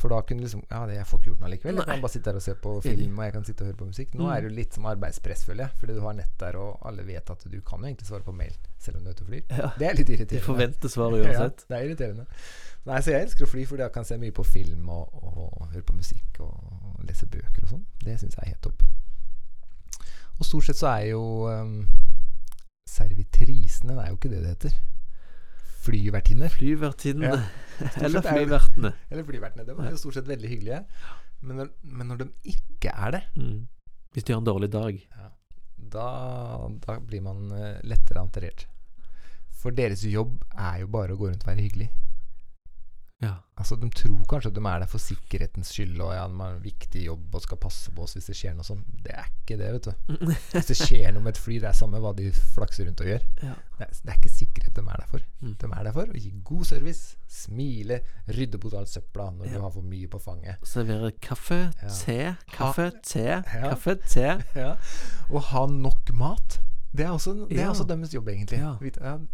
For 0.00 0.08
da 0.08 0.22
kunne 0.24 0.40
liksom 0.46 0.62
Ja, 0.70 0.86
det, 0.88 0.94
jeg 0.96 1.06
får 1.10 1.18
ikke 1.20 1.28
gjort 1.30 1.40
noe 1.44 1.50
likevel. 1.52 1.76
Jeg 1.76 1.86
kan 1.90 2.00
bare 2.00 2.12
sitte 2.14 2.30
her 2.32 2.38
og 2.40 2.44
se 2.46 2.54
på 2.64 2.70
film, 2.86 3.18
og 3.20 3.24
jeg 3.26 3.32
kan 3.34 3.44
sitte 3.44 3.62
og 3.64 3.68
høre 3.68 3.76
på 3.82 3.88
musikk. 3.90 4.14
Nå 4.16 4.24
Mm. 4.24 4.30
er 4.32 4.40
det 4.40 4.48
jo 4.50 4.54
litt 4.56 4.74
som 4.78 4.86
arbeidspress, 4.88 5.44
føler 5.44 5.64
jeg. 5.66 5.74
Fordi 5.82 5.94
du 5.98 6.00
har 6.06 6.14
nett 6.16 6.32
der, 6.40 6.56
og 6.56 6.78
alle 6.88 7.04
vet 7.04 7.30
at 7.34 7.44
du 7.44 7.58
kan 7.60 7.80
jo 7.84 7.90
egentlig 7.90 8.06
svare 8.08 8.24
på 8.24 8.32
mail, 8.32 8.54
selv 8.78 8.96
om 8.96 9.04
du 9.04 9.10
er 9.10 9.14
ute 9.18 9.22
og 9.26 9.28
flyr. 9.28 9.42
Ja. 9.50 9.70
Det 9.78 9.86
er 9.90 9.94
litt 10.00 10.08
irriterende. 10.08 10.40
De 10.40 10.46
forventer 10.46 10.88
svaret 10.88 11.20
uansett. 11.26 11.64
Ja, 11.68 11.68
det 11.68 11.76
er 11.80 11.88
irriterende. 11.90 12.26
Nei, 12.86 13.00
så 13.04 13.12
jeg 13.12 13.26
elsker 13.26 13.44
å 13.44 13.50
fly 13.52 13.66
fordi 13.68 13.82
jeg 13.84 13.92
kan 13.92 14.04
se 14.08 14.16
mye 14.16 14.32
på 14.32 14.44
film 14.48 14.88
og, 14.88 15.20
og 15.20 15.68
høre 15.74 15.82
på 15.84 15.92
musikk 15.98 16.40
og 16.40 17.04
lese 17.04 17.26
bøker 17.28 17.66
og 17.66 17.68
sånn. 17.74 17.84
Det 18.00 18.16
syns 18.22 18.38
jeg 18.38 18.46
er 18.46 18.52
helt 18.54 18.62
topp. 18.64 18.82
Og 20.40 20.46
stort 20.48 20.64
sett 20.64 20.80
så 20.80 20.88
er 20.96 21.10
jo 21.10 21.20
um, 21.52 21.82
servitrisene 22.88 23.92
Det 23.98 24.04
er 24.04 24.08
jo 24.08 24.16
ikke 24.16 24.30
det 24.32 24.40
det 24.46 24.54
heter. 24.54 24.78
Flyvertinner. 25.80 26.52
Ja. 27.24 27.40
Eller 28.04 28.20
er 28.20 28.26
flyvertene. 28.36 28.92
Eller 29.10 29.24
flyvertene. 29.28 29.64
De 29.68 29.76
er 29.80 29.94
jo 29.94 30.00
stort 30.02 30.18
sett 30.18 30.28
veldig 30.28 30.50
hyggelige. 30.52 30.82
Men 31.40 31.56
når, 31.62 31.70
men 31.82 32.10
når 32.12 32.18
de 32.24 32.30
ikke 32.52 32.92
er 32.92 33.16
det, 33.16 33.22
Mm. 33.40 33.60
Hvis 34.12 34.24
de 34.26 34.32
har 34.34 34.40
en 34.42 34.46
dårlig 34.48 34.68
dag. 34.74 34.96
da, 35.92 36.06
da 36.82 36.96
blir 36.98 37.22
man 37.22 37.52
eh, 37.54 37.76
lettere 37.86 38.20
enterert. 38.24 38.64
For 39.60 39.70
deres 39.70 40.02
jobb 40.04 40.40
er 40.58 40.80
jo 40.82 40.88
bare 40.90 41.14
å 41.14 41.20
gå 41.20 41.28
rundt 41.30 41.44
og 41.46 41.50
være 41.52 41.62
hyggelig. 41.62 41.86
Ja. 43.20 43.34
Altså, 43.60 43.76
De 43.76 43.90
tror 43.92 44.22
kanskje 44.24 44.48
at 44.48 44.54
de 44.56 44.62
er 44.64 44.78
der 44.80 44.88
for 44.88 45.02
sikkerhetens 45.04 45.68
skyld, 45.74 45.98
og 46.00 46.14
ja, 46.16 46.22
de 46.30 46.38
har 46.40 46.54
en 46.54 46.62
viktig 46.64 47.02
jobb 47.04 47.34
og 47.36 47.42
skal 47.44 47.58
passe 47.60 47.90
på 47.92 48.06
oss 48.06 48.14
hvis 48.16 48.30
det 48.30 48.36
skjer 48.38 48.54
noe 48.56 48.64
sånt. 48.64 48.86
Det 49.04 49.12
er 49.12 49.26
ikke 49.28 49.58
det, 49.60 49.68
vet 49.74 49.88
du. 49.90 50.14
Hvis 50.54 50.70
det 50.70 50.76
skjer 50.78 51.12
noe 51.12 51.20
med 51.26 51.34
et 51.34 51.40
fly, 51.42 51.58
det 51.60 51.68
er 51.68 51.76
samme 51.76 52.00
hva 52.00 52.14
de 52.16 52.30
flakser 52.54 52.88
rundt 52.88 53.02
og 53.04 53.10
gjør. 53.10 53.26
ja. 53.42 53.52
Det 53.80 53.86
er, 53.88 53.92
det 54.04 54.12
er 54.12 54.16
ikke 54.20 54.32
sikkerhet 54.32 54.74
de 54.76 54.82
er 54.84 54.98
der 55.02 55.06
for. 55.08 55.22
Mm. 55.40 55.52
De 55.60 55.68
er 55.72 55.84
der 55.88 55.94
for 55.96 56.10
å 56.16 56.20
gi 56.20 56.30
god 56.44 56.64
service, 56.68 57.16
smile, 57.32 58.00
rydde 58.28 58.58
bort 58.60 58.74
all 58.80 58.88
søpla 58.88 59.28
når 59.36 59.46
Ja. 59.50 59.52
du 59.54 59.60
har 59.66 59.70
for 59.76 59.82
mye 59.92 60.08
på 60.12 60.20
fanget. 60.24 60.56
Servere 60.68 61.12
kaffe, 61.20 61.60
te, 62.00 62.18
kaffe, 62.56 62.90
te, 63.04 63.28
kaffe, 63.52 63.94
te. 64.08 64.26
Ja. 64.60 64.74
Og 65.30 65.42
ha 65.52 65.66
nok 65.68 66.12
mat. 66.16 66.58
Det 66.92 67.04
er 67.06 67.10
også, 67.14 67.32
det 67.48 67.58
er 67.58 67.62
Ja. 67.62 67.68
også 67.70 67.84
deres 67.86 68.10
jobb, 68.14 68.28
egentlig. 68.28 68.58
Ja. 68.58 68.72
Vi, 68.80 68.90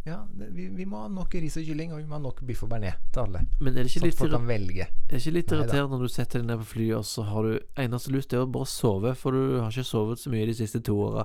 Ja, 0.07 0.19
vi, 0.53 0.67
vi 0.77 0.85
må 0.85 1.01
ha 1.03 1.09
nok 1.09 1.35
ris 1.35 1.57
og 1.57 1.65
kylling, 1.65 1.93
og 1.93 1.99
vi 1.99 2.05
må 2.05 2.19
ha 2.19 2.21
nok 2.21 2.43
biff 2.47 2.63
og 2.63 2.69
bearnés 2.71 2.99
til 3.13 3.21
alle. 3.23 3.47
Men 3.61 3.73
er 3.73 3.83
det 3.83 3.91
ikke 3.97 4.01
Sånn 4.01 4.29
litt, 4.29 4.31
kan 4.37 4.47
velge. 4.47 4.83
er 4.83 5.09
det 5.15 5.21
ikke 5.23 5.33
litt 5.39 5.53
irriterende 5.57 5.97
når 5.97 6.03
du 6.03 6.09
setter 6.13 6.39
deg 6.43 6.47
ned 6.51 6.59
på 6.59 6.69
flyet, 6.75 6.97
og 6.99 7.05
så 7.09 7.25
har 7.25 7.43
du 7.43 7.59
eneste 7.79 8.13
lyst 8.13 8.29
til 8.31 8.39
å 8.45 8.51
bare 8.53 8.67
sove, 8.69 9.15
for 9.17 9.31
du 9.33 9.61
har 9.61 9.71
ikke 9.71 9.85
sovet 9.89 10.19
så 10.21 10.31
mye 10.31 10.47
de 10.47 10.55
siste 10.55 10.81
to 10.85 10.99
åra. 11.01 11.25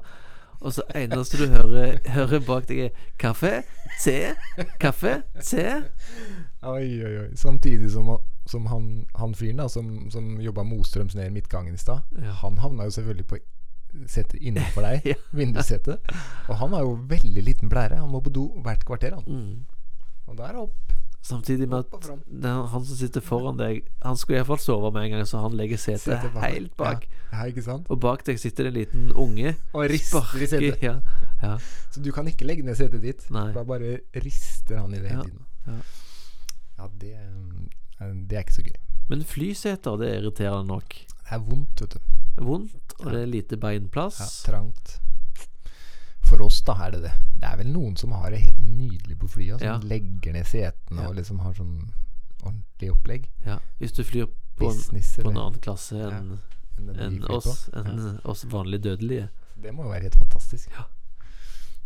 Og 0.61 0.71
så 0.73 0.83
eneste 0.95 1.37
du 1.41 1.47
hører, 1.49 1.99
hører 2.15 2.39
bak 2.47 2.67
deg, 2.69 2.79
er 2.79 2.91
kaffe, 3.19 3.63
te, 4.03 4.35
kaffe, 4.79 5.23
te. 5.41 5.83
Oi, 6.63 7.03
oi, 7.03 7.13
oi. 7.25 7.29
Samtidig 7.35 7.91
som, 7.91 8.17
som 8.45 8.65
han, 8.69 9.05
han 9.17 9.33
fyren 9.35 9.57
da 9.57 9.67
som, 9.67 10.09
som 10.13 10.35
jobba 10.39 10.63
motstrøms 10.63 11.15
ned 11.17 11.27
i 11.27 11.33
midtgangen 11.33 11.73
i 11.73 11.77
stad, 11.81 12.01
han 12.43 12.57
havna 12.61 12.83
jo 12.87 12.89
selvfølgelig 12.99 13.27
på 13.27 13.37
setet 14.07 14.39
innenfor 14.41 14.81
deg, 14.87 15.05
Ja. 15.11 15.17
vindussetet. 15.35 16.01
Og 16.49 16.55
han 16.61 16.73
har 16.75 16.81
jo 16.87 16.95
veldig 17.09 17.43
liten 17.43 17.69
blære. 17.71 17.97
Han 18.01 18.09
må 18.13 18.21
på 18.25 18.31
do 18.33 18.47
hvert 18.63 18.85
kvarter, 18.87 19.15
han. 19.17 19.25
Mm. 19.27 19.65
Og 20.27 20.37
da 20.37 20.49
er 20.51 20.59
opp. 20.63 20.77
Samtidig 21.21 21.67
med 21.69 21.83
Opp 21.85 21.99
at 21.99 22.07
den, 22.25 22.45
han 22.71 22.85
som 22.87 22.95
sitter 22.97 23.21
foran 23.21 23.57
deg, 23.59 23.83
han 24.01 24.15
skulle 24.17 24.39
iallfall 24.39 24.57
sove 24.57 24.89
med 24.95 25.03
en 25.05 25.11
gang, 25.19 25.27
så 25.29 25.37
han 25.43 25.53
legger 25.53 25.77
setet 25.77 26.01
sete 26.07 26.31
bak. 26.33 26.47
helt 26.49 26.71
bak. 26.79 27.03
Ja, 27.31 27.43
sant? 27.61 27.85
Og 27.93 27.99
bak 28.01 28.23
deg 28.25 28.39
sitter 28.41 28.65
det 28.65 28.71
en 28.71 28.77
liten 28.79 29.11
unge. 29.13 29.51
Og 29.77 29.85
rister 29.91 30.25
i 30.41 30.47
setet. 30.49 30.81
Ja, 30.81 30.95
ja. 31.43 31.51
Så 31.93 32.01
du 32.01 32.09
kan 32.15 32.25
ikke 32.31 32.47
legge 32.49 32.65
ned 32.65 32.79
setet 32.79 33.03
ditt. 33.05 33.27
Nei. 33.29 33.51
Da 33.53 33.61
bare 33.69 33.99
rister 34.17 34.81
han 34.81 34.95
i 34.97 35.03
det 35.03 35.11
hele 35.13 35.21
Ja, 35.21 35.27
tiden. 35.29 35.45
ja. 35.67 35.77
Ja, 36.81 36.87
det, 37.03 37.13
eh, 38.01 38.13
det 38.25 38.37
er 38.39 38.41
ikke 38.47 38.57
så 38.57 38.65
gøy. 38.65 38.79
Men 39.13 39.21
flyseter, 39.27 39.97
det 40.01 40.09
er 40.09 40.19
irriterende 40.23 40.65
nok. 40.73 40.89
Det 41.21 41.35
er 41.37 41.45
vondt, 41.45 41.81
vet 41.85 41.99
du. 41.99 41.99
Vondt, 42.37 42.93
og 42.99 43.11
det 43.11 43.21
er 43.21 43.29
lite 43.29 43.57
beinplass. 43.57 44.19
Ja, 44.19 44.51
trangt. 44.51 44.99
For 46.23 46.41
oss, 46.45 46.61
da, 46.63 46.77
er 46.85 46.91
det 46.95 47.01
det. 47.03 47.11
Det 47.41 47.49
er 47.49 47.57
vel 47.59 47.71
noen 47.73 47.97
som 47.99 48.13
har 48.15 48.31
det 48.31 48.39
helt 48.45 48.59
nydelig 48.61 49.17
på 49.19 49.27
flyet. 49.27 49.59
Som 49.59 49.67
Ja. 49.67 49.77
legger 49.83 50.33
ned 50.33 50.45
setene 50.47 51.01
Ja. 51.01 51.07
og 51.09 51.15
liksom 51.15 51.39
har 51.39 51.53
sånn 51.53 51.91
ordentlig 52.43 52.91
opplegg. 52.91 53.29
Ja, 53.45 53.59
hvis 53.79 53.91
du 53.91 54.03
flyr 54.03 54.27
på 54.57 54.69
en, 54.71 55.01
på 55.23 55.29
en 55.29 55.37
annen 55.37 55.59
klasse 55.59 55.95
enn 55.97 56.39
en 56.79 56.95
enn 56.95 57.23
oss, 57.29 57.69
oss 58.25 58.43
vanlige 58.45 58.81
dødelige. 58.81 59.29
Det 59.61 59.73
må 59.73 59.83
jo 59.83 59.89
være 59.89 60.07
helt 60.07 60.15
fantastisk. 60.15 60.69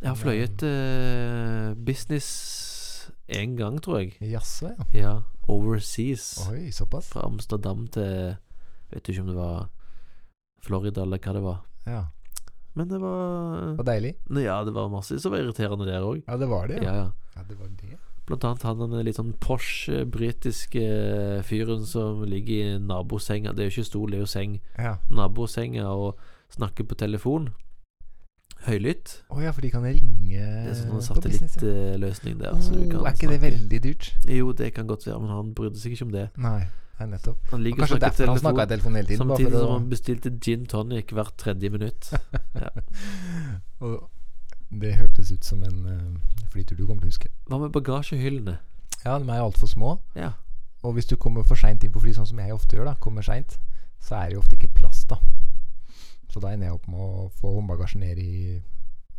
Jeg 0.02 0.08
har 0.10 0.16
fløyet 0.16 0.64
uh, 0.64 1.74
business 1.86 3.10
én 3.28 3.56
gang, 3.58 3.80
tror 3.82 4.00
jeg. 4.04 4.18
Jaså, 4.22 4.70
ja. 4.70 4.86
Ja, 4.94 5.14
overseas. 5.48 6.48
Oi, 6.50 6.70
såpass? 6.72 7.10
Fra 7.10 7.26
Amsterdam 7.26 7.88
til 7.88 8.36
Vet 8.92 9.04
du 9.04 9.12
ikke 9.12 9.22
om 9.22 9.28
det 9.28 9.36
var 9.36 9.70
Florida 10.66 11.06
eller 11.06 11.22
hva 11.22 11.36
det 11.38 11.44
var. 11.46 11.62
Ja. 11.86 12.02
Men 12.76 12.90
det 12.90 13.00
var 13.00 13.62
Det 13.70 13.78
var 13.80 13.88
deilig. 13.88 14.16
Ja, 14.44 14.58
det 14.68 14.74
var 14.76 14.90
masse 14.92 15.20
som 15.22 15.32
var 15.32 15.44
irriterende 15.44 15.88
der 15.88 16.04
òg. 16.04 16.24
Ja, 16.28 16.38
det 16.38 16.50
var 16.52 16.68
det, 16.68 16.82
Ja, 16.84 16.96
ja. 17.04 17.12
ja. 17.36 17.44
Det 17.48 17.60
var 17.60 17.70
det. 17.72 17.98
Blant 18.26 18.44
annet 18.44 18.64
han 18.66 18.80
den 18.82 19.04
litt 19.06 19.20
sånn 19.20 19.36
Porsche 19.38 20.02
britiske 20.10 20.82
fyren 21.46 21.86
som 21.86 22.24
ligger 22.26 22.56
i 22.56 22.80
nabosenga. 22.82 23.54
Det 23.54 23.62
er 23.62 23.70
jo 23.70 23.76
ikke 23.76 23.90
stol, 23.92 24.10
det 24.12 24.18
er 24.18 24.24
jo 24.26 24.32
seng. 24.32 24.58
Ja. 24.82 24.96
Nabosenga 25.14 25.92
og 25.94 26.18
snakker 26.56 26.88
på 26.90 26.98
telefon. 26.98 27.52
Høylytt. 28.66 29.20
Å 29.30 29.44
ja, 29.44 29.52
for 29.54 29.62
de 29.62 29.70
kan 29.70 29.84
ringe 29.86 30.42
Det 30.42 30.72
er 30.72 30.78
sånn 30.80 31.04
satellittløsning 31.06 32.40
der. 32.40 32.56
Oh, 32.56 32.64
så 32.66 32.80
kan 32.90 33.06
er 33.06 33.14
ikke 33.14 33.30
det 33.30 33.42
veldig 33.44 33.82
dyrt? 33.84 34.10
Jo, 34.26 34.50
det 34.58 34.72
kan 34.74 34.90
godt 34.90 35.06
være, 35.06 35.20
men 35.22 35.30
han 35.36 35.54
brydde 35.58 35.78
seg 35.84 35.94
ikke 35.94 36.08
om 36.08 36.16
det. 36.16 36.26
Nei, 36.42 36.64
nei 37.00 37.08
nettopp. 37.12 37.40
Han 37.52 37.66
Og 37.66 37.88
snakker 37.90 38.12
telefon, 38.16 38.56
han 38.56 38.62
i 38.64 38.70
telefon 38.72 38.96
hele 39.00 39.08
tiden. 39.08 39.24
Samtidig 39.24 39.52
som 39.58 39.72
han 39.74 39.90
bestilte 39.92 40.32
gin 40.42 40.66
tonic 40.72 41.12
hvert 41.16 41.36
tredje 41.42 41.70
minutt. 41.74 42.12
Og 43.84 44.10
det 44.72 44.96
hørtes 44.96 45.32
ut 45.32 45.46
som 45.46 45.64
en 45.64 45.86
uh, 45.86 46.48
flytur 46.52 46.80
du 46.80 46.86
kommer 46.86 47.04
til 47.04 47.12
å 47.12 47.14
huske. 47.14 47.32
Hva 47.50 47.60
med 47.62 47.76
bagasjehyllene? 47.76 48.58
Ja, 49.04 49.20
de 49.20 49.30
er 49.30 49.44
altfor 49.44 49.70
små. 49.70 49.98
Ja. 50.18 50.34
Og 50.86 50.96
hvis 50.98 51.10
du 51.10 51.16
kommer 51.20 51.46
for 51.46 51.60
seint 51.60 51.84
inn 51.84 51.94
på 51.94 52.02
fly, 52.02 52.14
sånn 52.16 52.30
som 52.30 52.42
jeg 52.42 52.54
ofte 52.56 52.78
gjør, 52.78 52.90
da 52.90 52.96
kommer 53.02 53.26
sent, 53.26 53.58
så 54.02 54.20
er 54.20 54.30
det 54.30 54.38
jo 54.38 54.44
ofte 54.44 54.58
ikke 54.58 54.74
plass, 54.80 55.04
da. 55.10 55.20
Så 56.32 56.42
da 56.44 56.52
ender 56.52 56.70
jeg 56.70 56.78
opp 56.78 56.90
med 56.92 57.00
å 57.00 57.30
få 57.40 57.54
håndbagasjen 57.56 58.04
ned 58.04 58.20
i 58.22 58.60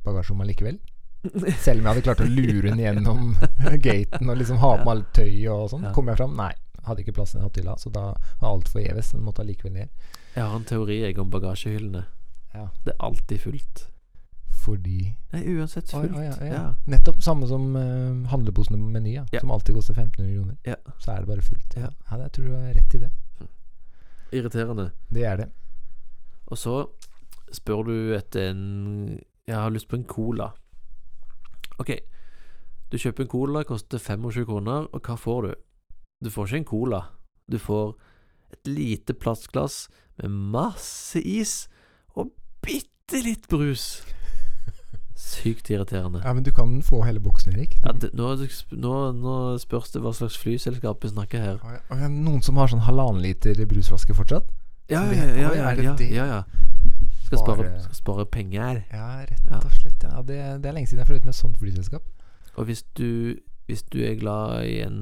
bagasjerommet 0.06 0.50
likevel. 0.52 0.78
Selv 1.64 1.80
om 1.80 1.86
jeg 1.86 1.90
hadde 1.90 2.04
klart 2.06 2.22
å 2.22 2.28
lure 2.28 2.70
den 2.70 2.82
gjennom 2.82 3.32
gaten 3.86 4.30
og 4.30 4.38
liksom 4.38 4.60
ha 4.62 4.76
på 4.76 4.84
meg 4.84 4.92
alt 4.92 5.12
tøy 5.16 5.32
og 5.50 5.70
sånn. 5.72 5.88
Ja. 5.88 5.94
Kommer 5.96 6.14
jeg 6.14 6.22
fram? 6.22 6.36
Nei. 6.38 6.52
Hadde 6.86 7.02
ikke 7.02 7.16
plass 7.16 7.34
i 7.34 7.40
den 7.40 7.50
hylla, 7.50 7.76
så 7.78 7.90
da 7.90 8.06
var 8.40 8.48
alt 8.52 8.70
forgjeves. 8.70 9.12
Den 9.14 9.26
måtte 9.26 9.42
allikevel 9.42 9.74
ned. 9.74 10.08
Jeg 10.36 10.44
har 10.44 10.56
en 10.56 10.66
teori 10.68 11.00
jeg 11.02 11.18
om 11.18 11.30
bagasjehyllene. 11.32 12.04
Ja. 12.54 12.68
Det 12.84 12.94
er 12.94 13.04
alltid 13.04 13.42
fullt. 13.42 13.86
Fordi 14.66 15.00
Nei, 15.32 15.42
uansett 15.54 15.90
fullt. 15.90 16.14
Oh, 16.16 16.22
ja, 16.24 16.34
ja. 16.40 16.52
Ja. 16.52 16.64
Nettopp 16.90 17.20
samme 17.22 17.46
som 17.46 17.68
uh, 17.76 18.26
handleposene 18.32 18.78
på 18.80 18.88
Meny, 18.96 19.14
som 19.34 19.52
alltid 19.54 19.76
koster 19.78 19.94
1500 19.94 20.32
kroner. 20.34 20.56
Ja. 20.66 20.74
Så 20.98 21.12
er 21.12 21.22
det 21.22 21.30
bare 21.30 21.44
fullt. 21.46 21.76
Ja. 21.76 21.90
ja 22.10 22.18
jeg 22.24 22.32
tror 22.34 22.48
du 22.48 22.54
har 22.56 22.74
rett 22.74 22.96
i 22.98 23.02
det. 23.04 23.12
Irriterende. 24.34 24.90
Det 25.14 25.24
er 25.24 25.36
det. 25.42 25.48
Og 26.46 26.58
så 26.58 26.80
spør 27.54 27.86
du 27.86 27.96
etter 28.16 28.50
en 28.50 29.20
Jeg 29.46 29.54
har 29.56 29.70
lyst 29.70 29.88
på 29.88 29.96
en 29.96 30.04
cola. 30.04 30.50
Ok, 31.78 31.92
du 32.90 32.98
kjøper 32.98 33.22
en 33.22 33.30
cola, 33.30 33.62
koster 33.62 33.98
25 33.98 34.46
kroner, 34.48 34.86
og 34.92 35.00
hva 35.06 35.14
får 35.18 35.40
du? 35.42 35.54
Du 36.24 36.30
får 36.32 36.48
ikke 36.48 36.62
en 36.62 36.68
cola. 36.72 37.00
Du 37.50 37.58
får 37.60 37.94
et 38.54 38.68
lite 38.70 39.14
plastglass 39.14 39.86
med 40.22 40.32
masse 40.54 41.20
is 41.20 41.66
bitte 42.66 43.22
litt 43.22 43.48
brus. 43.50 44.02
Sykt 45.16 45.70
irriterende. 45.70 46.20
Ja, 46.24 46.32
men 46.36 46.44
du 46.44 46.52
kan 46.52 46.74
få 46.84 47.00
hele 47.06 47.20
boksen, 47.24 47.54
Erik. 47.56 47.78
Ja, 47.84 47.94
det, 47.96 48.10
nå, 48.18 48.34
nå, 48.76 48.94
nå 49.16 49.36
spørs 49.62 49.94
det 49.94 50.02
hva 50.04 50.12
slags 50.16 50.36
flyselskap 50.42 51.04
vi 51.04 51.12
snakker 51.12 51.42
her. 51.42 51.60
Og, 51.62 52.00
ja, 52.02 52.10
noen 52.12 52.42
som 52.44 52.58
har 52.60 52.72
sånn 52.72 52.84
halvannen 52.84 53.22
liter 53.24 53.62
brusflaske 53.68 54.16
fortsatt? 54.16 54.50
Ja, 54.92 55.02
ja, 55.10 55.24
ja. 55.24 55.52
ja, 55.56 55.72
ja, 55.72 55.94
ja, 55.98 56.26
ja. 56.34 56.42
Skal 57.26 57.40
spare, 57.40 57.70
skal 57.82 57.98
spare 57.98 58.26
penger. 58.30 58.84
Ja, 58.92 59.08
rett 59.26 59.56
og 59.56 59.72
slett. 59.74 60.04
Det, 60.28 60.36
det 60.62 60.68
er 60.68 60.76
lenge 60.76 60.86
siden 60.86 61.00
jeg 61.00 61.06
har 61.06 61.10
flyttet 61.10 61.26
med 61.26 61.34
et 61.34 61.40
sånt 61.40 61.58
flyselskap. 61.62 62.04
Og 62.56 62.68
hvis 62.68 62.84
du, 62.98 63.40
hvis 63.66 63.82
du 63.92 63.98
er 64.06 64.18
glad 64.20 64.64
i 64.66 64.80
en 64.84 65.00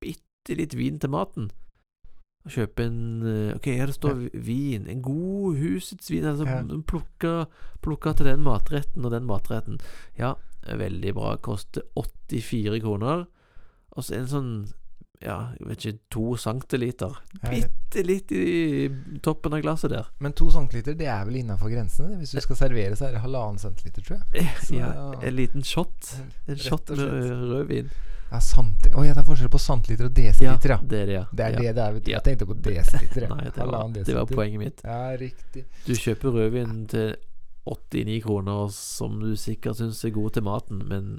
bitte 0.00 0.56
litt 0.58 0.74
vin 0.78 0.98
til 1.02 1.10
maten 1.10 1.50
kjøpe 2.50 2.84
en 2.86 3.22
eh, 3.22 3.54
Ok, 3.56 3.68
her 3.76 3.86
det 3.86 3.94
står 3.94 4.22
vin. 4.34 4.88
En 4.90 5.02
god 5.02 5.58
husets 5.60 6.10
vin. 6.10 6.24
Altså 6.26 6.46
Ja. 6.46 6.62
plukka, 6.86 7.46
plukka 7.82 8.14
til 8.16 8.26
den 8.26 8.42
matretten 8.42 9.04
og 9.04 9.12
den 9.12 9.26
matretten. 9.26 9.78
Ja, 10.18 10.34
veldig 10.66 11.14
bra. 11.14 11.36
Koster 11.36 11.82
84 11.96 12.80
kroner. 12.82 13.26
Og 13.92 14.04
så 14.04 14.16
en 14.16 14.26
sånn 14.26 14.52
Ja, 15.22 15.38
jeg 15.58 15.68
vet 15.68 15.84
ikke, 15.86 15.98
to 16.12 16.36
centiliter. 16.40 17.18
Bitte 17.44 18.04
litt 18.06 18.32
i 18.34 18.88
toppen 19.22 19.54
av 19.54 19.62
glasset 19.64 19.92
der. 19.94 20.08
Men 20.22 20.34
to 20.38 20.48
centiliter, 20.54 20.96
det 20.98 21.08
er 21.10 21.26
vel 21.28 21.40
innafor 21.42 21.70
grensene? 21.72 22.18
Hvis 22.20 22.34
du 22.34 22.40
skal 22.42 22.58
servere, 22.64 22.96
så 22.98 23.08
er 23.08 23.16
det 23.16 23.24
halvannen 23.24 23.60
centiliter, 23.62 24.06
tror 24.06 24.22
jeg. 24.22 24.48
Så, 24.66 24.78
Ja, 24.80 24.92
en 25.22 25.36
liten 25.36 25.66
shot. 25.66 26.14
En 26.50 26.58
shot 26.58 26.90
med 26.96 27.30
rødvin. 27.52 27.92
Ja, 28.32 28.38
sant 28.40 28.86
oh, 28.96 29.02
ja, 29.04 29.12
det 29.12 29.20
er 29.20 29.26
forskjell 29.26 29.50
på 29.52 29.58
centiliter 29.60 30.06
og 30.08 30.14
desiliter, 30.16 30.72
ja. 30.72 30.78
det 30.88 31.00
er 31.02 31.10
det, 31.10 31.16
ja. 31.18 31.24
Det 31.28 31.44
er 31.44 31.50
ja. 31.52 31.58
det 31.58 31.72
det 31.76 31.82
er. 31.82 31.92
vet 31.92 32.06
du. 32.06 32.10
Jeg 32.14 32.24
tenkte 32.24 32.46
på 32.48 32.56
desiliter. 32.64 33.26
Nei, 33.28 33.50
det 33.52 33.66
var, 33.68 33.90
det 33.92 34.14
var 34.16 34.30
poenget 34.30 34.62
mitt. 34.62 34.80
Ja, 34.86 35.02
riktig. 35.20 35.66
Du 35.84 35.92
kjøper 35.92 36.38
rødvin 36.38 36.86
til 36.88 37.12
89 37.68 38.22
kroner, 38.24 38.72
som 38.72 39.20
du 39.20 39.34
sikkert 39.36 39.82
syns 39.82 40.00
er 40.08 40.14
god 40.16 40.32
til 40.38 40.46
maten, 40.48 40.80
men 40.88 41.12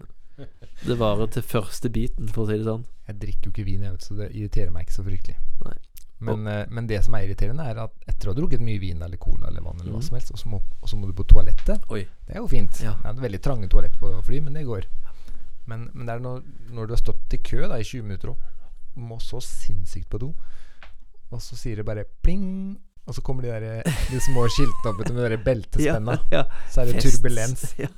det 0.88 0.98
varer 0.98 1.30
til 1.30 1.46
første 1.46 1.94
biten, 1.94 2.32
for 2.34 2.48
å 2.48 2.50
si 2.50 2.58
det 2.58 2.66
sånn. 2.66 2.88
Jeg 3.08 3.20
drikker 3.20 3.50
jo 3.50 3.52
ikke 3.52 3.66
vin, 3.68 3.82
jeg 3.84 3.92
vet, 3.92 4.02
så 4.08 4.16
det 4.16 4.30
irriterer 4.36 4.72
meg 4.72 4.86
ikke 4.88 4.96
så 4.96 5.04
fryktelig. 5.04 5.36
Nei. 5.66 5.76
Men, 6.24 6.48
eh, 6.48 6.66
men 6.72 6.88
det 6.88 7.02
som 7.04 7.16
er 7.16 7.26
irriterende, 7.28 7.66
er 7.68 7.80
at 7.84 7.92
etter 8.08 8.30
å 8.30 8.34
ha 8.34 8.38
drukket 8.40 8.62
mye 8.64 8.80
vin 8.80 9.02
eller 9.04 9.18
cola 9.18 9.48
eller 9.50 9.62
vann, 9.62 9.80
eller 9.82 9.92
hva 9.92 10.00
Mhm. 10.00 10.08
som 10.08 10.16
helst, 10.16 10.32
og 10.32 10.40
så 10.40 10.48
må, 10.50 10.62
og 10.82 10.88
så 10.90 10.96
må 10.96 11.08
du 11.08 11.14
på 11.14 11.26
toalettet 11.28 11.84
Oi. 11.90 12.06
Det 12.28 12.36
er 12.36 12.40
jo 12.40 12.48
fint. 12.48 12.80
Ja. 12.82 12.94
Det 13.04 13.06
er 13.18 13.22
veldig 13.28 13.42
trange 13.42 13.68
toalett 13.70 13.98
på 14.00 14.24
fly, 14.24 14.40
men 14.40 14.54
det 14.54 14.64
går. 14.66 14.86
Men, 15.66 15.90
men 15.94 16.06
det 16.08 16.16
er 16.16 16.20
når, 16.20 16.44
når 16.72 16.88
du 16.88 16.94
har 16.94 16.98
stått 16.98 17.34
i 17.34 17.38
kø 17.38 17.68
da, 17.68 17.76
i 17.76 17.84
20 17.84 18.04
minutter 18.04 18.30
og 18.30 18.38
må 18.96 19.18
så 19.20 19.42
sinnssykt 19.42 20.10
på 20.10 20.20
do, 20.20 20.34
og 21.32 21.40
så 21.42 21.56
sier 21.58 21.76
det 21.76 21.86
bare 21.86 22.06
pling, 22.22 22.78
og 23.04 23.16
så 23.18 23.22
kommer 23.26 23.44
de, 23.44 23.50
der, 23.52 23.84
de 24.12 24.20
små 24.24 24.46
skiltene 24.48 24.92
opp 24.94 25.02
med 25.12 25.34
de 25.34 25.38
beltespenna. 25.44 26.16
ja. 26.36 26.46
Så 26.72 26.82
er 26.84 26.92
det 26.92 27.02
Fest. 27.02 27.18
turbulens. 27.18 27.66
Ja. 27.82 27.90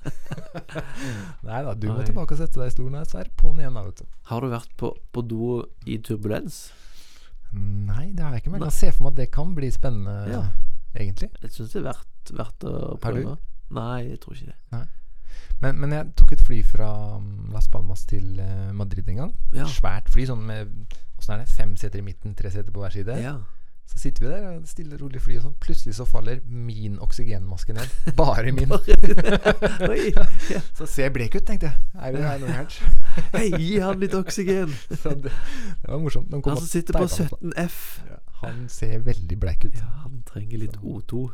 Nei 1.47 1.59
da, 1.67 1.75
du 1.77 1.87
må 1.91 1.99
Nei. 1.99 2.07
tilbake 2.09 2.33
og 2.33 2.41
sette 2.41 2.57
deg 2.61 2.71
i 2.71 2.73
stolen, 2.73 2.97
her, 2.97 3.05
så 3.09 3.21
er 3.21 3.29
det 3.29 3.35
på'n 3.37 3.61
igjen. 3.61 3.77
da, 3.77 3.83
vet 3.85 4.01
du. 4.01 4.09
Har 4.31 4.41
du 4.41 4.49
vært 4.55 4.73
på, 4.81 4.91
på 5.13 5.25
do 5.29 5.51
i 5.85 5.99
turbulens? 6.01 6.59
Nei, 7.55 8.09
det 8.17 8.25
har 8.25 8.33
jeg 8.33 8.43
ikke. 8.43 8.55
Men 8.55 8.65
Nei. 8.65 8.71
jeg 8.73 8.79
ser 8.79 8.95
for 8.97 9.05
meg 9.07 9.13
at 9.13 9.21
det 9.21 9.29
kan 9.35 9.53
bli 9.55 9.69
spennende, 9.71 10.15
Ja. 10.33 10.41
egentlig. 10.97 11.29
Jeg 11.43 11.53
syns 11.53 11.75
det 11.75 11.83
er 11.83 11.89
verdt, 11.91 12.33
verdt 12.41 12.65
å 12.67 12.75
Har 13.03 13.19
du? 13.19 13.35
Nei, 13.75 13.99
jeg 14.09 14.19
tror 14.23 14.35
ikke 14.37 14.53
det. 14.53 14.83
Men, 15.61 15.77
men 15.79 15.93
jeg 15.95 16.09
tok 16.19 16.33
et 16.35 16.41
fly 16.43 16.57
fra 16.67 16.89
mm, 17.21 17.51
Las 17.53 17.67
Palmas 17.71 18.03
til 18.09 18.39
eh, 18.43 18.71
Madrid 18.75 19.07
en 19.13 19.21
gang. 19.21 19.31
Ja. 19.55 19.67
Svært 19.71 20.09
fly, 20.11 20.25
sånn 20.27 20.43
med 20.47 20.73
Åssen 21.15 21.37
er 21.37 21.45
det? 21.45 21.51
Fem 21.55 21.77
seter 21.79 22.01
i 22.01 22.03
midten, 22.03 22.33
tre 22.35 22.51
seter 22.51 22.73
på 22.75 22.81
hver 22.83 22.91
side. 22.91 23.15
Ja. 23.23 23.37
Så 23.85 23.99
sitter 24.01 24.25
vi 24.25 24.31
der, 24.31 24.45
og 24.49 24.67
stille 24.67 24.97
rolig 24.97 25.21
fly, 25.21 25.37
og 25.37 25.43
sånn. 25.45 25.55
Plutselig 25.61 25.93
så 25.99 26.07
faller 26.09 26.39
min 26.49 26.97
oksygenmaske 27.03 27.75
ned. 27.77 27.91
Bare 28.17 28.51
min. 28.55 28.73
Oi. 29.91 30.09
Ja. 30.09 30.25
Så 30.77 30.87
ser 30.89 31.07
jeg 31.07 31.13
blek 31.15 31.37
ut, 31.37 31.45
tenkte 31.45 31.69
jeg. 31.69 31.85
Er 32.01 32.15
det 32.15 32.23
her 32.25 32.41
noe 32.41 32.49
gærent? 32.49 32.79
Hei, 33.37 33.45
gi 33.53 33.71
han 33.83 34.01
litt 34.01 34.17
oksygen! 34.17 34.73
Det, 34.89 35.13
det 35.21 35.31
var 35.85 36.01
morsomt. 36.01 36.33
Han 36.33 36.57
som 36.57 36.67
sitter 36.67 36.97
på 36.97 37.05
17F. 37.05 37.79
Ja, 38.09 38.19
han 38.41 38.65
ser 38.73 39.05
veldig 39.05 39.39
bleik 39.39 39.69
ut. 39.69 39.77
Ja, 39.77 39.87
han 40.03 40.23
trenger 40.27 40.65
litt 40.65 40.81
O2. 40.81 41.27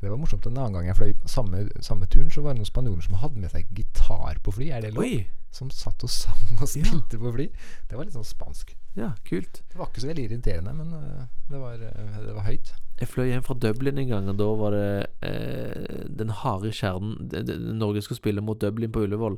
Det 0.00 0.12
var 0.12 0.20
morsomt. 0.20 0.46
En 0.46 0.60
annen 0.60 0.76
gang 0.76 0.90
jeg 0.90 0.98
fløy 1.00 1.14
samme, 1.24 1.64
samme 1.80 2.06
turen, 2.12 2.28
så 2.30 2.44
var 2.44 2.52
det 2.52 2.60
noen 2.60 2.68
spanjoler 2.68 3.08
som 3.08 3.16
hadde 3.24 3.40
med 3.40 3.56
seg 3.56 3.72
gitar 3.74 4.36
på 4.44 4.52
fly. 4.58 4.68
Er 4.76 4.84
det 4.84 4.92
lov? 4.92 5.06
Oi! 5.08 5.24
Som 5.56 5.72
satt 5.72 6.04
og 6.04 6.12
sang 6.12 6.58
og 6.60 6.68
spilte 6.68 7.16
på 7.16 7.32
fly. 7.32 7.48
Det 7.88 7.96
var 7.96 8.04
litt 8.04 8.16
sånn 8.16 8.28
spansk. 8.28 8.76
Ja, 8.96 9.10
kult. 9.28 9.62
Det 9.68 9.76
var 9.78 9.90
ikke 9.90 10.00
så 10.00 10.06
veldig 10.08 10.24
irriterende, 10.30 10.72
men 10.74 10.92
øh, 10.94 11.24
det, 11.50 11.58
var, 11.60 11.72
øh, 11.74 12.26
det 12.26 12.34
var 12.34 12.46
høyt. 12.46 12.72
Jeg 13.00 13.08
fløy 13.08 13.26
hjem 13.28 13.42
fra 13.44 13.54
Dublin 13.60 13.98
en 13.98 14.08
gang, 14.08 14.28
og 14.32 14.38
da 14.38 14.44
var 14.56 14.70
det 14.72 15.06
eh, 15.22 16.06
den 16.18 16.30
harde 16.32 16.70
kjernen 16.72 17.28
det- 17.30 17.46
det- 17.46 17.58
Norge 17.60 18.00
skulle 18.02 18.16
spille 18.16 18.40
mot 18.40 18.60
Dublin 18.60 18.92
på 18.92 19.02
Ullevål. 19.04 19.36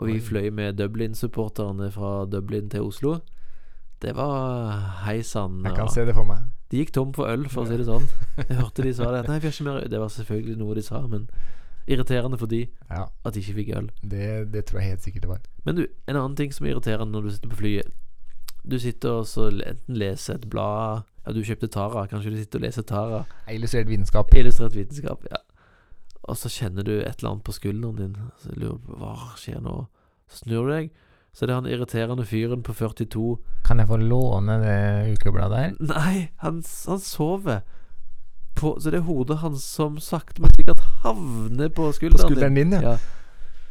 Og 0.00 0.06
vi 0.06 0.12
Oi. 0.16 0.20
fløy 0.20 0.48
med 0.50 0.74
Dublin-supporterne 0.80 1.90
fra 1.92 2.24
Dublin 2.26 2.68
til 2.70 2.80
Oslo. 2.82 3.18
Det 4.02 4.14
var 4.16 4.80
hei 5.04 5.20
sann. 5.22 5.62
Jeg 5.64 5.74
kan 5.76 5.88
se 5.92 6.04
det 6.08 6.14
for 6.14 6.24
meg. 6.24 6.38
De 6.70 6.78
gikk 6.78 6.92
tom 6.92 7.12
for 7.12 7.26
øl, 7.28 7.48
for 7.48 7.62
å 7.64 7.68
si 7.68 7.76
det 7.76 7.86
sånn. 7.86 8.06
Jeg 8.38 8.56
hørte 8.56 8.82
de 8.82 8.92
sa 8.94 9.10
det. 9.12 9.28
Nei, 9.28 9.38
vi 9.42 9.46
har 9.50 9.52
ikke 9.52 9.64
mer. 9.66 9.88
Det 9.92 9.98
var 10.00 10.08
selvfølgelig 10.08 10.56
noe 10.58 10.74
de 10.74 10.82
sa, 10.82 11.00
men 11.06 11.28
irriterende 11.90 12.38
for 12.38 12.46
de 12.46 12.66
Ja, 12.90 13.06
at 13.24 13.34
de 13.34 13.40
ikke 13.42 13.54
fikk 13.58 13.72
øl. 13.76 13.90
det, 14.02 14.52
det 14.52 14.64
tror 14.66 14.80
jeg 14.80 14.88
helt 14.94 15.02
sikkert 15.02 15.22
det 15.22 15.28
var. 15.28 15.40
Men 15.64 15.76
du, 15.76 15.86
en 16.08 16.16
annen 16.16 16.36
ting 16.36 16.52
som 16.54 16.66
er 16.66 16.70
irriterende 16.74 17.12
når 17.12 17.22
du 17.22 17.30
sitter 17.30 17.48
på 17.50 17.56
flyet 17.60 17.92
Du 18.64 18.78
sitter 18.78 19.20
og 19.20 19.28
så 19.28 19.48
enten 19.50 19.96
leser 19.98 20.38
et 20.38 20.48
blad 20.50 21.06
Ja, 21.26 21.32
du 21.36 21.42
kjøpte 21.44 21.68
Tara. 21.68 22.06
Kanskje 22.08 22.32
du 22.32 22.38
sitter 22.40 22.60
og 22.60 22.64
leser 22.64 22.86
Tara. 22.88 23.24
Illustrert 23.52 23.88
vitenskap. 23.88 24.32
Illustrert 24.36 24.76
vitenskap, 24.76 25.24
ja. 25.30 25.42
Og 26.22 26.36
så 26.36 26.50
kjenner 26.52 26.84
du 26.86 26.94
et 26.98 27.20
eller 27.20 27.34
annet 27.34 27.44
på 27.44 27.52
skulderen 27.56 27.96
din. 27.98 28.16
Så 28.40 28.54
lurer 28.56 28.80
på 28.84 28.98
hva 29.00 29.14
skjer 29.40 29.60
nå. 29.64 29.84
Så 30.30 30.44
snur 30.44 30.68
du 30.68 30.72
deg, 30.72 30.90
så 31.32 31.46
det 31.46 31.54
er 31.54 31.60
han 31.60 31.68
irriterende 31.70 32.24
fyren 32.26 32.62
på 32.66 32.74
42 32.74 33.36
Kan 33.66 33.78
jeg 33.78 33.88
få 33.90 33.96
låne 34.02 34.56
det 34.62 35.12
ukebladet 35.14 35.58
her? 35.58 35.76
Nei, 35.78 36.14
han, 36.42 36.62
han 36.88 37.02
sover. 37.02 37.60
På, 38.58 38.74
så 38.80 38.90
det 38.90 39.00
er 39.00 39.06
hodet 39.06 39.38
hans 39.44 39.64
som 39.64 39.98
sakte, 40.02 40.42
men 40.42 40.50
sikkert 40.56 40.82
havner 41.04 41.70
på 41.70 41.92
skulderen, 41.94 42.18
På 42.18 42.28
skulderen 42.28 42.58
din, 42.58 42.74
ja. 42.74 42.80
ja. 42.80 42.96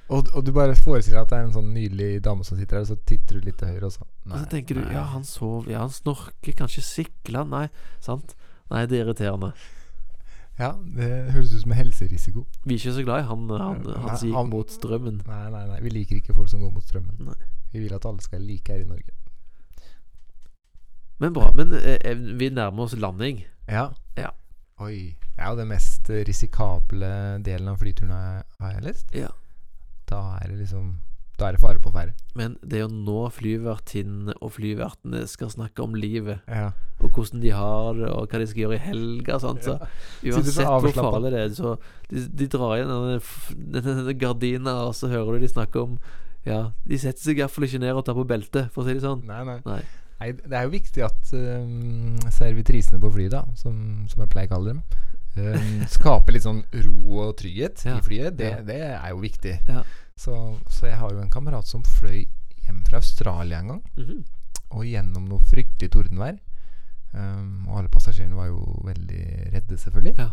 Og, 0.10 0.30
og 0.34 0.46
du 0.46 0.50
bare 0.56 0.74
forestiller 0.74 1.20
deg 1.20 1.26
at 1.28 1.32
det 1.32 1.38
er 1.38 1.48
en 1.48 1.54
sånn 1.54 1.74
nydelig 1.76 2.24
dame 2.26 2.46
som 2.46 2.58
sitter 2.58 2.80
her, 2.80 2.86
og 2.88 2.90
så 2.90 3.10
titter 3.10 3.38
du 3.38 3.46
litt 3.46 3.60
til 3.62 3.70
høyre, 3.70 3.90
og 3.90 3.94
så 3.94 4.08
Og 4.08 4.38
så 4.40 4.46
tenker 4.50 4.80
du 4.80 4.94
ja, 4.94 5.04
han 5.12 5.26
sover, 5.28 5.70
ja, 5.70 5.84
han 5.84 5.94
snorker, 5.94 6.56
kanskje 6.58 6.86
sikler 6.86 7.46
Nei, 7.50 7.68
sant? 8.02 8.34
Nei, 8.74 8.88
det 8.90 8.98
er 8.98 9.06
irriterende. 9.06 9.52
Ja, 10.60 10.74
det 10.98 11.32
høres 11.32 11.54
ut 11.54 11.62
som 11.62 11.72
en 11.72 11.78
helserisiko. 11.80 12.44
Vi 12.66 12.76
er 12.76 12.82
ikke 12.82 12.96
så 12.98 13.06
glad 13.06 13.24
i 13.24 13.28
han, 13.30 13.46
han, 13.54 13.86
han 14.04 14.18
som 14.20 14.28
gikk 14.28 14.50
mot 14.52 14.74
strømmen. 14.74 15.22
Nei, 15.30 15.46
nei, 15.54 15.62
nei. 15.70 15.78
Vi 15.86 15.94
liker 15.94 16.20
ikke 16.20 16.36
folk 16.36 16.50
som 16.52 16.66
går 16.66 16.74
mot 16.76 16.84
strømmen. 16.84 17.16
Nei. 17.30 17.38
Vi 17.72 17.86
vil 17.86 17.96
at 17.96 18.06
alle 18.10 18.26
skal 18.26 18.44
like 18.44 18.74
her 18.74 18.84
i 18.84 18.90
Norge. 18.90 19.16
Men 21.24 21.34
bra. 21.38 21.48
Men 21.56 21.72
eh, 21.78 21.96
eh, 22.04 22.26
vi 22.40 22.50
nærmer 22.52 22.90
oss 22.90 22.98
landing. 23.00 23.46
Ja. 23.70 23.88
Ja. 24.20 24.34
Oi. 24.84 25.16
Det 25.24 25.46
er 25.46 25.54
jo 25.54 25.62
den 25.62 25.72
mest 25.72 26.12
risikable 26.28 27.14
delen 27.46 27.72
av 27.72 27.80
flyturen, 27.80 28.12
jeg 28.12 28.44
har 28.60 28.76
jeg 28.76 28.86
lest. 28.90 29.16
Ja. 29.16 29.32
Da 30.10 30.24
er 30.42 30.50
det 30.52 30.60
liksom 30.64 30.96
Da 31.40 31.48
er 31.48 31.56
det 31.56 31.62
fare 31.62 31.80
på 31.80 31.92
ferde. 31.96 32.12
Men 32.36 32.58
det 32.68 32.80
er 32.80 32.82
jo 32.84 32.90
nå 32.92 33.20
flyvertinnene 33.32 34.34
og 34.44 34.52
flyvertene 34.58 35.22
skal 35.32 35.50
snakke 35.54 35.84
om 35.86 35.94
livet, 35.96 36.42
Ja. 36.52 36.72
og 37.00 37.12
hvordan 37.16 37.40
de 37.42 37.52
har 37.56 37.94
det, 37.96 38.10
og 38.12 38.28
hva 38.28 38.40
de 38.42 38.48
skal 38.50 38.64
gjøre 38.66 38.76
i 38.76 38.82
helga 38.84 39.36
og 39.38 39.42
så 39.64 39.78
uansett 40.24 40.68
hvor 40.68 40.92
farlig 40.98 41.32
det 41.32 41.40
er, 41.46 41.54
så 41.56 41.78
de, 42.10 42.26
de 42.42 42.48
drar 42.52 42.76
igjen 42.76 43.22
denne 43.72 44.14
gardina, 44.20 44.74
og 44.90 44.96
så 45.00 45.08
hører 45.08 45.38
du 45.40 45.46
de 45.46 45.52
snakke 45.54 45.80
om 45.80 45.98
Ja, 46.48 46.72
de 46.88 46.98
setter 47.00 47.22
seg 47.30 47.40
iallfall 47.40 47.66
ikke 47.68 47.80
ned 47.84 47.96
og 47.96 48.06
tar 48.08 48.16
på 48.20 48.28
beltet, 48.28 48.70
for 48.72 48.84
å 48.84 48.88
si 48.88 48.94
det 48.96 49.04
sånn. 49.04 49.24
Nei, 49.28 49.42
nei. 49.48 49.58
Nei. 49.66 49.82
Nei, 50.20 50.30
det 50.36 50.56
er 50.56 50.66
jo 50.68 50.72
viktig 50.76 51.04
at 51.06 51.30
um, 51.36 52.16
servitrisene 52.36 53.00
på 53.00 53.12
flyet, 53.16 53.32
da, 53.32 53.46
som, 53.60 54.04
som 54.12 54.24
jeg 54.26 54.32
pleier 54.34 54.50
å 54.52 54.58
kalle 54.58 54.74
dem, 54.74 54.82
um, 55.40 55.86
skaper 55.90 56.36
litt 56.36 56.46
sånn 56.46 56.64
ro 56.86 57.20
og 57.28 57.38
trygghet 57.40 57.86
Ja, 57.88 57.98
i 58.00 58.06
flyet. 58.06 58.38
Det, 58.40 58.52
det 58.68 58.80
er 58.92 59.10
jo 59.14 59.22
viktig. 59.24 59.56
Ja. 59.70 59.84
Så, 60.20 60.36
så 60.70 60.90
jeg 60.90 60.98
har 61.00 61.14
jo 61.16 61.22
en 61.24 61.32
kamerat 61.32 61.68
som 61.70 61.84
fløy 61.88 62.26
hjem 62.66 62.84
fra 62.88 63.00
Australia 63.00 63.60
en 63.64 63.74
gang, 63.74 63.84
Mhm. 63.98 64.24
og 64.76 64.86
gjennom 64.86 65.26
noe 65.32 65.40
fryktelig 65.50 65.90
tordenvær. 65.96 66.38
Um, 67.14 67.66
og 67.72 67.80
alle 67.80 67.90
passasjerene 67.90 68.36
var 68.38 68.52
jo 68.52 68.60
veldig 68.86 69.24
redde, 69.56 69.78
selvfølgelig. 69.82 70.14
Ja. 70.20 70.30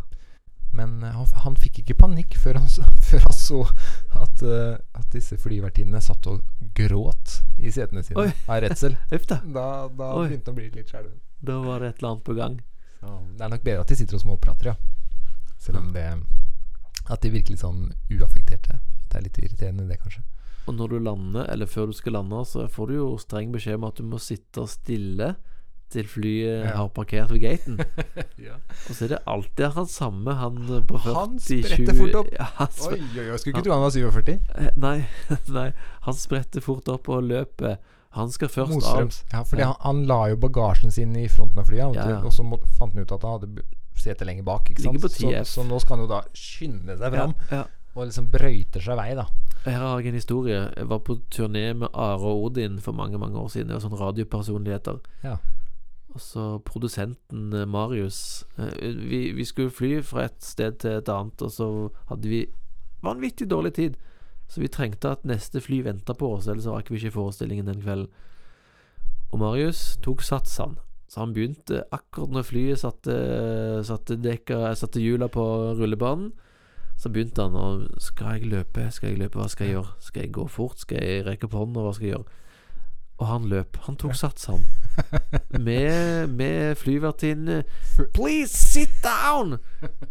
Men 0.76 0.98
uh, 1.02 1.08
han, 1.14 1.26
han 1.46 1.54
fikk 1.56 1.78
ikke 1.80 1.94
panikk 2.02 2.34
før 2.36 2.58
han, 2.60 2.68
før 3.08 3.22
han 3.24 3.32
så 3.32 3.62
at, 4.20 4.42
uh, 4.44 4.76
at 4.98 5.06
disse 5.14 5.38
flyvertinnene 5.40 6.02
satt 6.04 6.26
og 6.28 6.42
gråt 6.76 7.38
i 7.62 7.70
setene 7.72 8.02
sine 8.04 8.26
Oi. 8.26 8.32
av 8.48 8.60
redsel. 8.66 8.98
Da, 9.08 9.88
da 9.88 10.10
begynte 10.18 10.50
han 10.50 10.52
å 10.52 10.58
bli 10.58 10.68
litt 10.74 10.90
skjelven. 10.92 11.16
Da 11.40 11.56
var 11.64 11.80
det 11.80 11.94
et 11.94 12.02
eller 12.02 12.10
annet 12.16 12.26
på 12.26 12.36
gang. 12.36 12.58
Så 13.00 13.12
det 13.36 13.44
er 13.46 13.52
nok 13.52 13.62
bedre 13.66 13.80
at 13.84 13.88
de 13.92 13.96
sitter 13.98 14.16
og 14.18 14.22
småprater, 14.24 14.72
ja. 14.72 14.76
Selv 15.58 15.78
om 15.82 15.92
det 15.94 16.06
At 17.08 17.22
de 17.22 17.30
virker 17.30 17.54
litt 17.54 17.62
sånn 17.62 17.92
uaffekterte. 18.10 18.80
Det 19.06 19.18
er 19.20 19.22
litt 19.28 19.36
irriterende, 19.38 19.84
det, 19.88 20.00
kanskje. 20.02 20.24
Og 20.66 20.74
når 20.74 20.88
du 20.90 20.96
lander, 21.06 21.46
eller 21.52 21.68
før 21.70 21.86
du 21.86 21.92
skal 21.94 22.16
lande, 22.18 22.40
så 22.50 22.64
får 22.68 22.88
du 22.90 22.94
jo 22.96 23.10
streng 23.22 23.52
beskjed 23.54 23.78
om 23.78 23.84
at 23.86 24.00
du 24.00 24.02
må 24.10 24.18
sitte 24.18 24.64
stille 24.66 25.36
til 25.94 26.08
flyet 26.10 26.64
Ja. 26.66 26.72
har 26.80 26.88
parkert 26.90 27.30
ved 27.30 27.44
gaten. 27.44 27.78
Ja. 28.42 28.56
Og 28.88 28.96
så 28.96 29.04
er 29.06 29.12
det 29.14 29.20
alltid 29.30 29.70
han 29.76 29.86
samme, 29.86 30.34
han 30.34 30.56
eh, 30.66 30.82
på 30.82 30.98
40 30.98 31.14
Han 31.14 31.38
spretter 31.38 31.94
fort 32.00 32.18
opp. 32.24 32.32
Ja, 32.34 32.48
han 32.58 32.74
Oi, 32.88 32.98
oi, 32.98 33.28
oi, 33.30 33.38
skulle 33.38 33.54
ikke 33.54 33.62
tro 33.68 33.76
han 33.76 33.84
var 33.86 33.94
47. 33.94 34.34
eh, 34.58 34.72
nei, 34.82 34.96
nei, 35.60 35.68
han 36.08 36.18
spretter 36.18 36.60
fort 36.66 36.90
opp 36.90 37.06
og 37.14 37.22
løper. 37.30 37.78
Han 38.10 38.30
skal 38.32 38.48
først 38.48 38.84
av. 38.86 39.10
Ja, 39.32 39.42
fordi 39.44 39.60
Ja. 39.62 39.66
han, 39.72 39.76
han 39.80 40.06
la 40.06 40.28
jo 40.28 40.36
bagasjen 40.36 40.90
sin 40.90 41.16
i 41.16 41.26
fronten 41.28 41.58
av 41.58 41.66
flyet, 41.66 41.94
Ja, 41.94 42.08
ja. 42.08 42.20
og 42.24 42.32
så 42.32 42.42
må, 42.44 42.58
fant 42.78 42.92
han 42.94 43.02
ut 43.02 43.12
at 43.12 43.22
han 43.22 43.40
hadde 43.40 43.62
setet 43.96 44.26
lenger 44.26 44.42
bak. 44.44 44.70
Ikke 44.70 44.82
sant? 44.82 45.00
På 45.02 45.08
Så, 45.08 45.32
så 45.44 45.64
nå 45.66 45.80
skal 45.80 45.96
han 45.96 46.04
jo 46.06 46.12
da 46.14 46.22
skynde 46.36 46.96
seg 46.98 47.12
fram, 47.12 47.34
og 47.96 48.06
liksom 48.06 48.30
brøyter 48.30 48.80
seg 48.80 48.96
vei, 48.96 49.14
da. 49.14 49.26
Her 49.66 49.78
har 49.82 49.98
jeg 50.00 50.08
en 50.12 50.14
historie. 50.14 50.58
Jeg 50.76 50.88
var 50.88 50.98
på 51.00 51.16
turné 51.32 51.74
med 51.74 51.88
Are 51.92 52.20
og 52.20 52.44
Odin 52.52 52.78
for 52.80 52.92
mange 52.92 53.18
mange 53.18 53.36
år 53.40 53.48
siden. 53.50 53.68
Det 53.68 53.74
var 53.80 53.84
sånn 53.88 53.98
radiopersonligheter. 53.98 55.00
Ja. 55.24 55.36
Og 56.14 56.20
så 56.22 56.44
produsenten 56.64 57.52
eh, 57.52 57.66
Marius 57.66 58.44
eh, 58.58 58.94
vi, 58.94 59.32
vi 59.36 59.44
skulle 59.44 59.70
fly 59.74 59.98
fra 60.06 60.24
et 60.30 60.38
sted 60.44 60.78
til 60.80 60.90
et 61.00 61.08
annet, 61.12 61.42
og 61.42 61.50
så 61.52 61.66
hadde 62.08 62.28
vi 62.30 62.46
vanvittig 63.04 63.48
dårlig 63.50 63.74
tid. 63.74 63.96
Så 64.46 64.62
vi 64.62 64.70
trengte 64.70 65.10
at 65.16 65.26
neste 65.26 65.60
fly 65.60 65.82
venta 65.86 66.14
på 66.14 66.30
oss, 66.36 66.46
ellers 66.46 66.66
så 66.68 66.76
rakk 66.76 66.90
vi 66.92 67.00
ikke 67.00 67.16
forestillingen 67.18 67.66
den 67.70 67.82
kvelden. 67.82 68.10
Og 69.32 69.40
Marius 69.42 69.96
tok 70.04 70.22
sats, 70.22 70.56
han. 70.62 70.76
Så 71.10 71.20
han 71.22 71.34
begynte 71.34 71.84
akkurat 71.94 72.34
når 72.34 72.46
flyet 72.46 72.82
satte, 72.82 73.14
satte, 73.86 74.18
dekka, 74.22 74.74
satte 74.78 75.02
hjula 75.02 75.28
på 75.30 75.44
rullebanen. 75.78 76.32
Så 76.96 77.10
begynte 77.12 77.44
han 77.44 77.56
å 77.58 77.66
Skal 78.00 78.40
jeg 78.40 78.50
løpe? 78.54 78.86
Skal 78.94 79.12
jeg 79.12 79.20
løpe? 79.20 79.38
Hva 79.38 79.50
skal 79.52 79.68
jeg 79.68 79.76
gjøre? 79.76 79.94
Skal 80.00 80.24
jeg 80.24 80.32
gå 80.38 80.46
fort? 80.48 80.80
Skal 80.80 81.02
jeg 81.04 81.26
rekke 81.26 81.50
opp 81.50 81.58
hånda? 81.58 81.84
Hva 81.84 81.92
skal 81.96 82.08
jeg 82.08 82.14
gjøre? 82.16 82.42
Og 83.16 83.26
han 83.30 83.48
løp. 83.52 83.80
Han 83.86 83.98
tok 84.00 84.16
sats, 84.16 84.48
han. 84.48 84.64
Med, 85.66 86.28
med 86.28 86.76
flyvertinne. 86.78 87.62
Please 88.14 88.52
sit 88.56 88.90
down! 89.04 89.58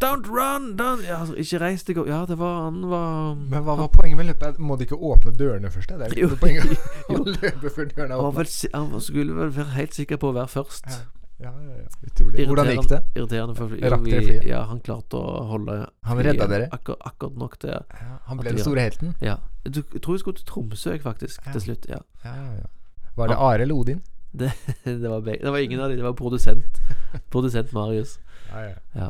Don't 0.01 0.27
run! 0.27 0.75
Don't. 0.79 1.03
Ja, 1.07 1.19
altså, 1.21 1.35
ikke 1.41 1.59
reis 1.61 1.83
deg 1.87 1.99
opp. 2.01 2.07
Ja, 2.09 2.23
det 2.29 2.37
var 2.39 2.61
Han 2.67 2.81
var 2.89 3.35
Men 3.35 3.65
hva 3.65 3.75
var 3.79 3.89
poenget 3.93 4.17
med 4.19 4.29
løpet? 4.31 4.59
Må 4.59 4.77
de 4.79 4.87
ikke 4.87 4.97
åpne 4.99 5.33
dørene 5.37 5.71
først? 5.73 5.89
Det 5.95 6.11
er 6.11 6.21
Jo, 6.21 6.31
poenget 6.41 6.77
å 7.09 7.19
løpe 7.35 7.69
før 7.73 7.91
dørene 7.91 8.21
er 8.45 8.49
si- 8.51 8.71
han 8.73 8.95
skulle 9.01 9.35
vel 9.37 9.53
være 9.55 9.77
helt 9.79 9.93
sikker 9.97 10.21
på 10.21 10.31
å 10.31 10.37
være 10.39 10.51
først. 10.55 10.89
Ja. 10.91 11.03
Ja, 11.35 11.49
ja, 11.51 11.73
ja. 11.81 11.87
Utrolig. 12.07 12.45
Hvordan 12.47 12.69
gikk 12.71 12.85
det? 12.93 12.99
Irriterende 13.19 13.55
for. 13.57 13.73
Rakk 13.75 14.05
dere 14.07 14.21
flyet? 14.23 14.45
Ja, 14.47 14.61
han 14.69 14.79
klarte 14.79 15.19
å 15.19 15.41
holde 15.49 15.75
Han 16.07 16.21
redda 16.23 16.47
dere? 16.47 16.69
Akkur, 16.71 16.95
akkurat 17.03 17.35
nok 17.41 17.57
til 17.59 17.73
Ja, 17.75 18.13
han 18.29 18.39
ble 18.39 18.53
den 18.55 18.63
store 18.63 18.85
helten? 18.87 19.11
Ja. 19.21 19.35
Du, 19.67 19.81
jeg 19.81 19.99
tror 20.05 20.15
vi 20.15 20.21
skulle 20.23 20.39
til 20.39 20.47
Tromsø, 20.47 20.95
faktisk, 21.03 21.43
til 21.51 21.65
slutt. 21.67 21.89
Ja. 21.91 21.99
Ja, 22.23 22.35
ja, 22.39 22.53
ja. 22.61 23.11
Var 23.19 23.31
det 23.33 23.37
Are 23.49 23.65
eller 23.67 23.75
Odin? 23.75 23.99
Det, 24.41 24.51
det, 24.83 25.09
var 25.09 25.21
det 25.21 25.51
var 25.51 25.57
ingen 25.63 25.79
av 25.79 25.89
dem. 25.89 25.97
Det 25.97 26.03
var 26.03 26.13
produsent. 26.13 26.79
Produsent 27.33 27.71
Marius. 27.71 28.19
Ja, 28.51 28.63
ja. 28.69 28.75
Ja. 28.93 29.09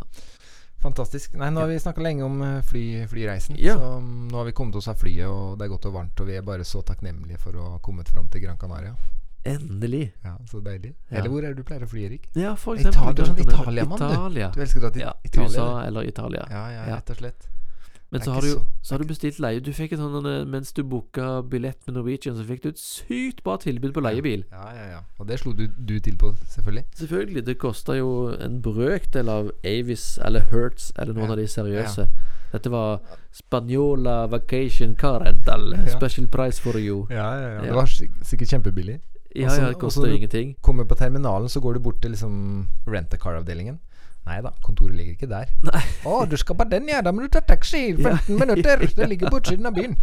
Fantastisk. 0.85 1.33
Nei, 1.39 1.49
nå 1.49 1.63
har 1.63 1.67
vi 1.71 1.79
snakka 1.81 2.01
lenge 2.05 2.23
om 2.27 2.41
eh, 2.45 2.61
fly, 2.61 2.83
flyreisen. 3.09 3.57
Så 3.57 3.77
mm, 3.99 4.27
nå 4.29 4.37
har 4.37 4.45
vi 4.45 4.53
kommet 4.53 4.75
oss 4.77 4.87
av 4.91 4.99
flyet, 5.01 5.25
og 5.27 5.57
det 5.57 5.65
er 5.65 5.71
godt 5.73 5.87
og 5.89 5.95
varmt. 5.97 6.21
Og 6.21 6.27
vi 6.29 6.35
er 6.37 6.45
bare 6.45 6.65
så 6.67 6.83
takknemlige 6.85 7.39
for 7.41 7.57
å 7.57 7.69
ha 7.75 7.79
kommet 7.81 8.09
fram 8.13 8.27
til 8.29 8.43
Gran 8.45 8.59
Canaria. 8.61 8.93
Endelig. 9.45 10.11
Ja, 10.25 10.35
Så 10.49 10.59
deilig. 10.65 10.95
Eller 11.09 11.29
hvor 11.29 11.43
er 11.45 11.53
det 11.53 11.61
du 11.61 11.65
pleier 11.67 11.83
å 11.85 11.89
fly, 11.89 12.05
Erik? 12.07 12.29
Ja, 12.33 12.55
for 12.57 12.77
Italia, 12.77 12.91
eksempel. 12.91 13.15
du 13.15 13.21
er 13.21 13.29
sånn 13.29 13.41
Gran 13.41 13.59
Italia-mann, 13.61 13.99
du. 14.01 14.05
Italia. 14.13 14.47
Du 14.55 14.61
elsker 14.65 14.79
å 14.81 14.85
dra 14.85 14.93
til 14.95 15.29
Italia? 15.29 15.49
USA 15.49 15.67
eller? 15.85 16.07
Italia. 16.09 16.45
Ja, 16.49 16.63
ja, 16.73 16.85
Ja. 16.87 16.95
rett 16.95 17.11
og 17.13 17.19
slett. 17.21 17.49
Men 18.15 18.23
så 18.25 18.31
har, 18.35 18.41
du, 18.41 18.53
så- 18.81 18.95
har 18.95 18.99
du 19.03 19.07
bestilt 19.09 19.39
leie. 19.43 19.59
Du 19.63 19.71
fikk 19.75 19.91
en 19.93 19.99
sånn 19.99 20.49
Mens 20.49 20.71
du 20.73 20.83
booka 20.83 21.41
billett 21.43 21.77
med 21.87 21.95
Norwegian, 21.99 22.35
så 22.39 22.45
fikk 22.47 22.61
du 22.63 22.69
et 22.69 22.79
sykt 22.81 23.43
bra 23.43 23.57
tilbud 23.61 23.93
på 23.93 24.01
leiebil. 24.05 24.45
Ja, 24.51 24.65
ja, 24.73 24.85
ja. 24.95 24.99
Og 25.19 25.27
det 25.27 25.39
slo 25.41 25.53
du, 25.53 25.67
du 25.67 25.99
til 25.99 26.15
på, 26.17 26.33
selvfølgelig. 26.53 26.85
Selvfølgelig. 26.95 27.45
Det 27.45 27.57
kosta 27.59 27.97
jo 27.99 28.09
en 28.39 28.61
brøkdel 28.65 29.29
av 29.29 29.51
Avis 29.65 30.17
eller 30.23 30.47
Hertz 30.51 30.91
eller 30.97 31.13
noen 31.13 31.27
Ja. 31.27 31.31
av 31.31 31.37
de 31.37 31.47
seriøse. 31.47 32.07
Dette 32.55 32.71
var 32.71 33.01
Spaniola 33.49 34.27
Vacation 34.27 34.95
Car 34.95 35.19
Rental. 35.25 35.73
Ja. 35.75 35.85
Special 35.97 36.27
price 36.27 36.59
for 36.61 36.77
you. 36.79 37.05
Ja, 37.09 37.15
ja, 37.35 37.41
ja. 37.41 37.53
Ja. 37.55 37.61
Det 37.61 37.73
var 37.75 37.85
sikkert 37.85 38.49
kjempebillig. 38.49 38.99
Ja, 39.35 39.49
ja, 39.51 39.67
det 39.67 39.79
koster 39.79 40.07
du- 40.07 40.15
ingenting. 40.15 40.55
Kommer 40.61 40.85
på 40.85 40.95
terminalen, 40.95 41.49
så 41.49 41.59
går 41.59 41.73
du 41.73 41.79
bort 41.79 42.01
til 42.01 42.11
liksom 42.11 42.67
rent-a-car-avdelingen. 42.87 43.79
Nei 44.25 44.39
da, 44.41 44.49
kontoret 44.65 44.95
ligger 44.97 45.13
ikke 45.13 45.27
der. 45.29 45.49
Nei. 45.67 45.81
Å, 46.09 46.23
du 46.25 46.33
skal 46.41 46.57
på 46.57 46.65
den, 46.71 46.87
ja. 46.89 47.01
Da 47.05 47.11
må 47.13 47.21
du 47.21 47.29
ta 47.29 47.43
taxi. 47.45 47.91
15 47.93 48.01
Ja. 48.01 48.37
minutter. 48.41 48.81
Det 48.97 49.05
ligger 49.11 49.29
på 49.29 49.37
utsiden 49.41 49.69
av 49.69 49.75
byen. 49.77 49.93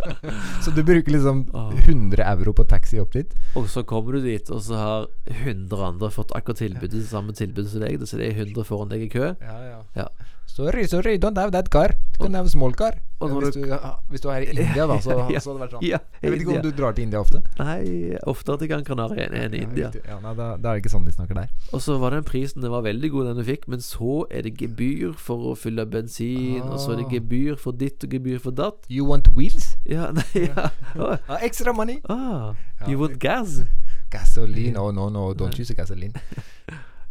så 0.62 0.70
du 0.76 0.82
bruker 0.86 1.10
liksom 1.16 1.40
100 1.54 2.22
euro 2.22 2.54
på 2.54 2.66
taxi 2.70 3.00
opp 3.02 3.16
dit. 3.18 3.34
Og 3.58 3.66
så 3.72 3.82
kommer 3.82 4.14
du 4.18 4.28
dit, 4.28 4.50
og 4.54 4.62
så 4.62 4.78
har 4.78 5.08
100 5.26 5.88
andre 5.88 6.10
fått 6.14 6.30
akkurat 6.38 6.62
tilbudet, 6.62 7.02
samme 7.10 7.34
tilbud 7.34 7.66
som 7.72 7.82
deg. 7.82 7.98
Så 8.06 8.20
det 8.22 8.30
er 8.30 8.44
100 8.44 8.62
foran 8.68 8.94
deg 8.94 9.08
i 9.08 9.10
kø. 9.12 9.32
Ja, 9.42 9.58
ja. 9.72 9.82
Ja. 9.98 10.08
Sorry, 10.46 10.86
sorry, 10.86 11.18
don't 11.18 11.36
have 11.36 11.50
that 11.50 11.68
car. 11.70 11.88
You 12.20 12.26
can 12.26 12.34
have 12.34 12.48
small 12.50 12.72
car. 12.72 12.92
Hvis, 13.24 13.54
du- 13.54 13.78
hvis 14.10 14.20
du 14.20 14.28
er 14.28 14.42
i 14.44 14.50
India, 14.52 14.84
da, 14.86 14.98
så, 15.00 15.14
Ja. 15.32 15.40
så 15.40 15.50
hadde 15.50 15.58
det 15.58 15.62
vært 15.64 15.72
sånn. 15.74 15.82
Ja, 15.82 15.98
Jeg 16.22 16.30
vet 16.30 16.40
ikke 16.44 16.54
om 16.58 16.62
du 16.62 16.70
drar 16.76 16.92
til 16.94 17.04
India 17.06 17.18
ofte? 17.18 17.40
Nei, 17.58 18.14
oftere 18.28 18.58
til 18.60 18.68
Gran 18.68 18.84
Canaria 18.84 19.26
enn 19.32 19.54
i 19.56 19.62
Ja, 19.62 19.64
India. 19.66 19.90
Ja, 20.06 20.18
nei, 20.22 20.34
da, 20.38 20.48
da 20.60 20.74
er 20.74 20.78
det 20.78 20.84
ikke 20.84 20.92
sånn 20.92 21.06
de 21.08 21.14
snakker 21.16 21.34
der. 21.40 21.48
Og 21.72 21.80
så 21.82 21.96
var 21.98 22.10
den 22.14 22.22
prisen 22.28 22.60
Den 22.62 22.70
var 22.70 22.84
veldig 22.86 23.10
god, 23.10 23.26
den 23.32 23.40
du 23.40 23.44
fikk, 23.48 23.66
men 23.72 23.80
så 23.82 24.26
er 24.30 24.42
det 24.46 24.54
gebyr 24.60 25.14
for 25.18 25.50
å 25.50 25.56
fylle 25.58 25.86
bensin, 25.90 26.60
og 26.68 26.78
så 26.78 26.92
er 26.92 27.00
det 27.02 27.06
Ah. 27.08 27.14
gebyr 27.16 27.56
for 27.58 27.72
ditt 27.72 28.04
og 28.04 28.10
gebyr 28.14 28.38
for 28.44 28.52
datt. 28.52 28.84
You 28.88 29.06
want 29.08 29.32
wheels? 29.34 29.76
Ja, 29.88 30.10
nei, 30.18 30.46
ja. 30.46 30.68
Ah, 30.94 31.38
extra 31.40 31.72
money. 31.72 31.98
ah, 32.08 32.52
you 32.86 32.98
want 33.00 33.18
gas? 33.18 33.62
Gasoline. 34.10 34.76
Oh, 34.78 34.90
no, 34.92 35.08
no, 35.08 35.32
don't 35.34 35.58
use 35.58 35.74
gasoline. 35.74 36.12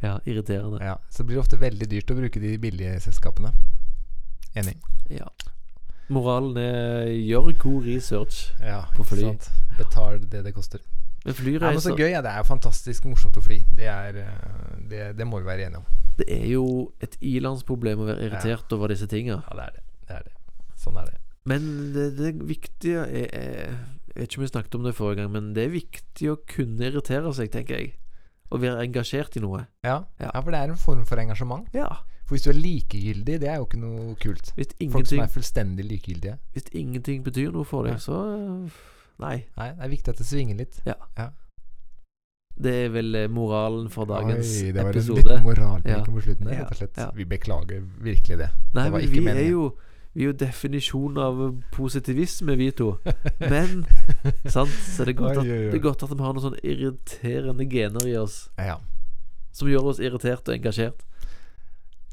Ja, 0.03 0.17
irriterende. 0.27 0.83
Ja, 0.83 0.97
så 1.09 1.23
blir 1.23 1.37
det 1.37 1.45
ofte 1.45 1.59
veldig 1.61 1.87
dyrt 1.89 2.11
å 2.11 2.17
bruke 2.17 2.41
de 2.43 2.57
billige 2.59 2.97
selskapene. 3.05 3.53
Enig. 4.59 4.75
Ja. 5.09 5.29
Moralen 6.11 6.57
er 6.59 7.07
gjør 7.15 7.53
god 7.61 7.87
research. 7.87 8.49
Ja, 8.59 8.83
På 8.97 9.05
fly. 9.07 9.21
sant. 9.23 9.47
Betal 9.79 10.19
det 10.29 10.43
det 10.43 10.53
koster. 10.53 10.83
Men 11.23 11.35
Ja, 11.53 11.71
men 11.71 11.79
så 11.79 11.95
gøy. 11.95 12.09
Ja, 12.11 12.21
det 12.21 12.33
er 12.35 12.43
fantastisk 12.43 13.05
morsomt 13.07 13.37
å 13.39 13.41
fly. 13.41 13.61
Det, 13.77 13.87
er, 13.87 14.17
eh, 14.25 14.77
det, 14.91 15.17
det 15.17 15.27
må 15.27 15.39
vi 15.39 15.47
være 15.47 15.69
enige 15.69 15.79
om. 15.79 15.85
Det 16.19 16.27
er 16.27 16.45
jo 16.51 16.91
et 17.01 17.15
ilandsproblem 17.21 18.03
å 18.03 18.09
være 18.11 18.27
irritert 18.27 18.75
over 18.75 18.91
disse 18.91 19.07
tinga. 19.07 19.39
Ja, 19.39 19.55
det 19.55 19.69
er 19.69 19.77
det. 19.77 19.83
Det 20.09 20.17
er 20.17 20.27
det. 20.27 20.35
Sånn 20.83 20.99
er 20.99 21.07
det. 21.07 21.17
Men 21.47 21.93
det, 21.95 22.09
det 22.19 22.35
viktige 22.47 23.03
er 23.03 23.27
Jeg 23.33 24.15
vet 24.15 24.29
ikke 24.29 24.39
om 24.39 24.43
vi 24.43 24.51
snakket 24.51 24.75
om 24.77 24.83
det 24.85 24.93
forrige 24.95 25.23
gang, 25.23 25.31
men 25.33 25.53
det 25.55 25.63
er 25.63 25.71
viktig 25.73 26.27
å 26.29 26.37
kunne 26.45 26.91
irritere 26.91 27.31
seg, 27.33 27.49
tenker 27.55 27.79
jeg. 27.79 27.95
Å 28.53 28.59
være 28.61 28.83
engasjert 28.85 29.35
i 29.37 29.41
noe. 29.41 29.65
Ja, 29.83 30.03
Ja. 30.19 30.29
ja, 30.33 30.41
for 30.41 30.51
det 30.51 30.59
er 30.59 30.69
en 30.69 30.77
form 30.77 31.05
for 31.09 31.17
engasjement. 31.17 31.67
Ja. 31.73 31.87
For 32.25 32.35
hvis 32.37 32.43
du 32.45 32.49
er 32.51 32.59
likegyldig, 32.61 33.39
det 33.41 33.49
er 33.49 33.57
jo 33.57 33.65
ikke 33.65 33.79
noe 33.81 34.15
kult. 34.21 34.53
Folk 34.93 35.07
som 35.09 35.19
er 35.19 35.27
fullstendig 35.33 35.83
likegyldige. 35.89 36.37
hvis 36.53 36.69
ingenting 36.71 37.23
betyr 37.25 37.51
noe 37.51 37.65
for 37.65 37.83
deg, 37.83 37.93
Ja. 37.93 37.97
så 37.97 38.13
øh, 38.13 38.69
Nei. 39.19 39.45
Nei, 39.57 39.69
det 39.73 39.83
er 39.83 39.89
viktig 39.89 40.09
at 40.09 40.17
det 40.17 40.25
svinger 40.25 40.55
litt. 40.57 40.79
Ja 40.85 40.95
Det 42.55 42.73
er 42.85 42.89
vel 42.93 43.15
eh, 43.15 43.27
moralen 43.33 43.89
for 43.89 44.05
dagens 44.05 44.61
Oi, 44.61 44.71
det 44.71 44.83
var 44.83 44.91
episode. 44.93 45.23
en 45.25 45.29
litt 45.37 45.43
moralpreken 45.43 45.89
Ja. 45.89 46.03
på 46.05 46.21
slutten 46.21 46.45
der, 46.45 46.59
rett 46.61 46.71
og 46.71 46.77
slett. 46.77 46.97
ja. 46.97 47.09
Vi 47.15 47.25
beklager 47.25 47.81
virkelig 47.99 48.37
det. 48.37 48.49
Nei, 48.73 48.83
det 48.83 48.91
var 48.91 48.99
men 48.99 49.07
ikke 49.07 49.11
vi 49.11 49.17
er 49.17 49.33
meningen. 49.33 49.71
Vi 50.13 50.21
er 50.23 50.29
jo 50.29 50.35
definisjonen 50.37 51.17
av 51.17 51.39
positivisme, 51.73 52.53
vi 52.59 52.67
to. 52.77 52.91
Men 53.53 53.85
sant, 54.45 54.69
så 54.69 55.01
er 55.01 55.09
det 55.09 55.15
godt, 55.17 55.39
at, 55.41 55.47
det 55.49 55.73
er 55.79 55.81
godt 55.81 56.03
at 56.05 56.13
vi 56.13 56.21
har 56.21 56.35
noen 56.37 56.43
sånne 56.47 56.61
irriterende 56.63 57.65
gener 57.71 58.05
i 58.11 58.15
oss 58.21 58.43
Ja. 58.61 58.75
som 59.53 59.67
gjør 59.71 59.89
oss 59.93 59.99
irritert 60.03 60.45
og 60.49 60.53
engasjert. 60.59 61.01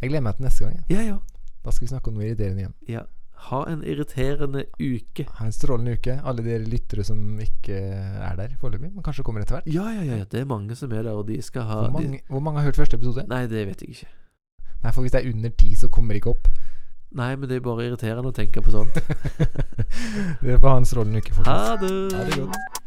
Jeg 0.01 0.09
gleder 0.15 0.25
meg 0.25 0.37
til 0.39 0.47
neste 0.49 0.65
gang. 0.65 0.79
Ja. 0.89 1.03
Ja. 1.11 1.19
Da 1.65 1.73
skal 1.77 1.85
vi 1.85 1.91
snakke 1.93 2.09
om 2.09 2.17
noe 2.17 2.29
irriterende 2.31 2.65
igjen. 2.67 2.77
ja. 2.89 3.07
Ha 3.41 3.63
en 3.73 3.81
irriterende 3.89 4.67
uke. 4.77 5.25
Ha 5.39 5.47
en 5.49 5.53
strålende 5.57 5.95
uke, 5.97 6.13
alle 6.29 6.43
dere 6.45 6.61
lyttere 6.69 7.01
som 7.09 7.39
ikke 7.41 7.73
er 7.73 8.35
der 8.37 8.51
foreløpig, 8.61 8.91
men 8.93 9.05
kanskje 9.07 9.25
kommer 9.25 9.41
etter 9.41 9.57
hvert. 9.57 9.71
Ja, 9.73 9.87
ja, 9.97 10.03
ja. 10.05 10.27
Det 10.29 10.43
er 10.43 10.49
mange 10.51 10.77
som 10.77 10.93
er 10.93 11.07
der, 11.07 11.15
og 11.17 11.25
de 11.29 11.39
skal 11.43 11.65
ha 11.65 11.79
Hvor 11.87 12.03
de, 12.03 12.09
mange, 12.11 12.21
hvor 12.29 12.43
mange 12.45 12.61
har 12.61 12.69
hørt 12.69 12.77
første 12.77 12.99
episode? 13.01 13.25
Nei, 13.33 13.47
det 13.49 13.63
vet 13.71 13.81
jeg 13.81 13.95
ikke. 13.95 14.11
Nei, 14.83 14.93
for 14.93 15.01
hvis 15.01 15.15
det 15.17 15.23
er 15.25 15.33
under 15.33 15.55
ti, 15.57 15.71
så 15.75 15.89
kommer 15.89 16.13
det 16.13 16.21
ikke 16.21 16.35
opp. 16.35 16.51
Nei, 17.11 17.37
men 17.37 17.49
det 17.49 17.57
er 17.59 17.61
bare 17.65 17.89
irriterende 17.89 18.31
å 18.31 18.35
tenke 18.35 18.63
på 18.63 18.71
sånt. 18.71 18.95
Vi 20.45 20.53
er 20.55 20.61
på 20.63 20.71
hans 20.71 20.95
rolle 20.95 21.11
en 21.11 21.19
uke, 21.19 21.35
folkens. 21.35 21.51
Ha 21.51 21.77
det. 21.83 21.91
Ha 22.15 22.23
det 22.29 22.37
godt. 22.45 22.81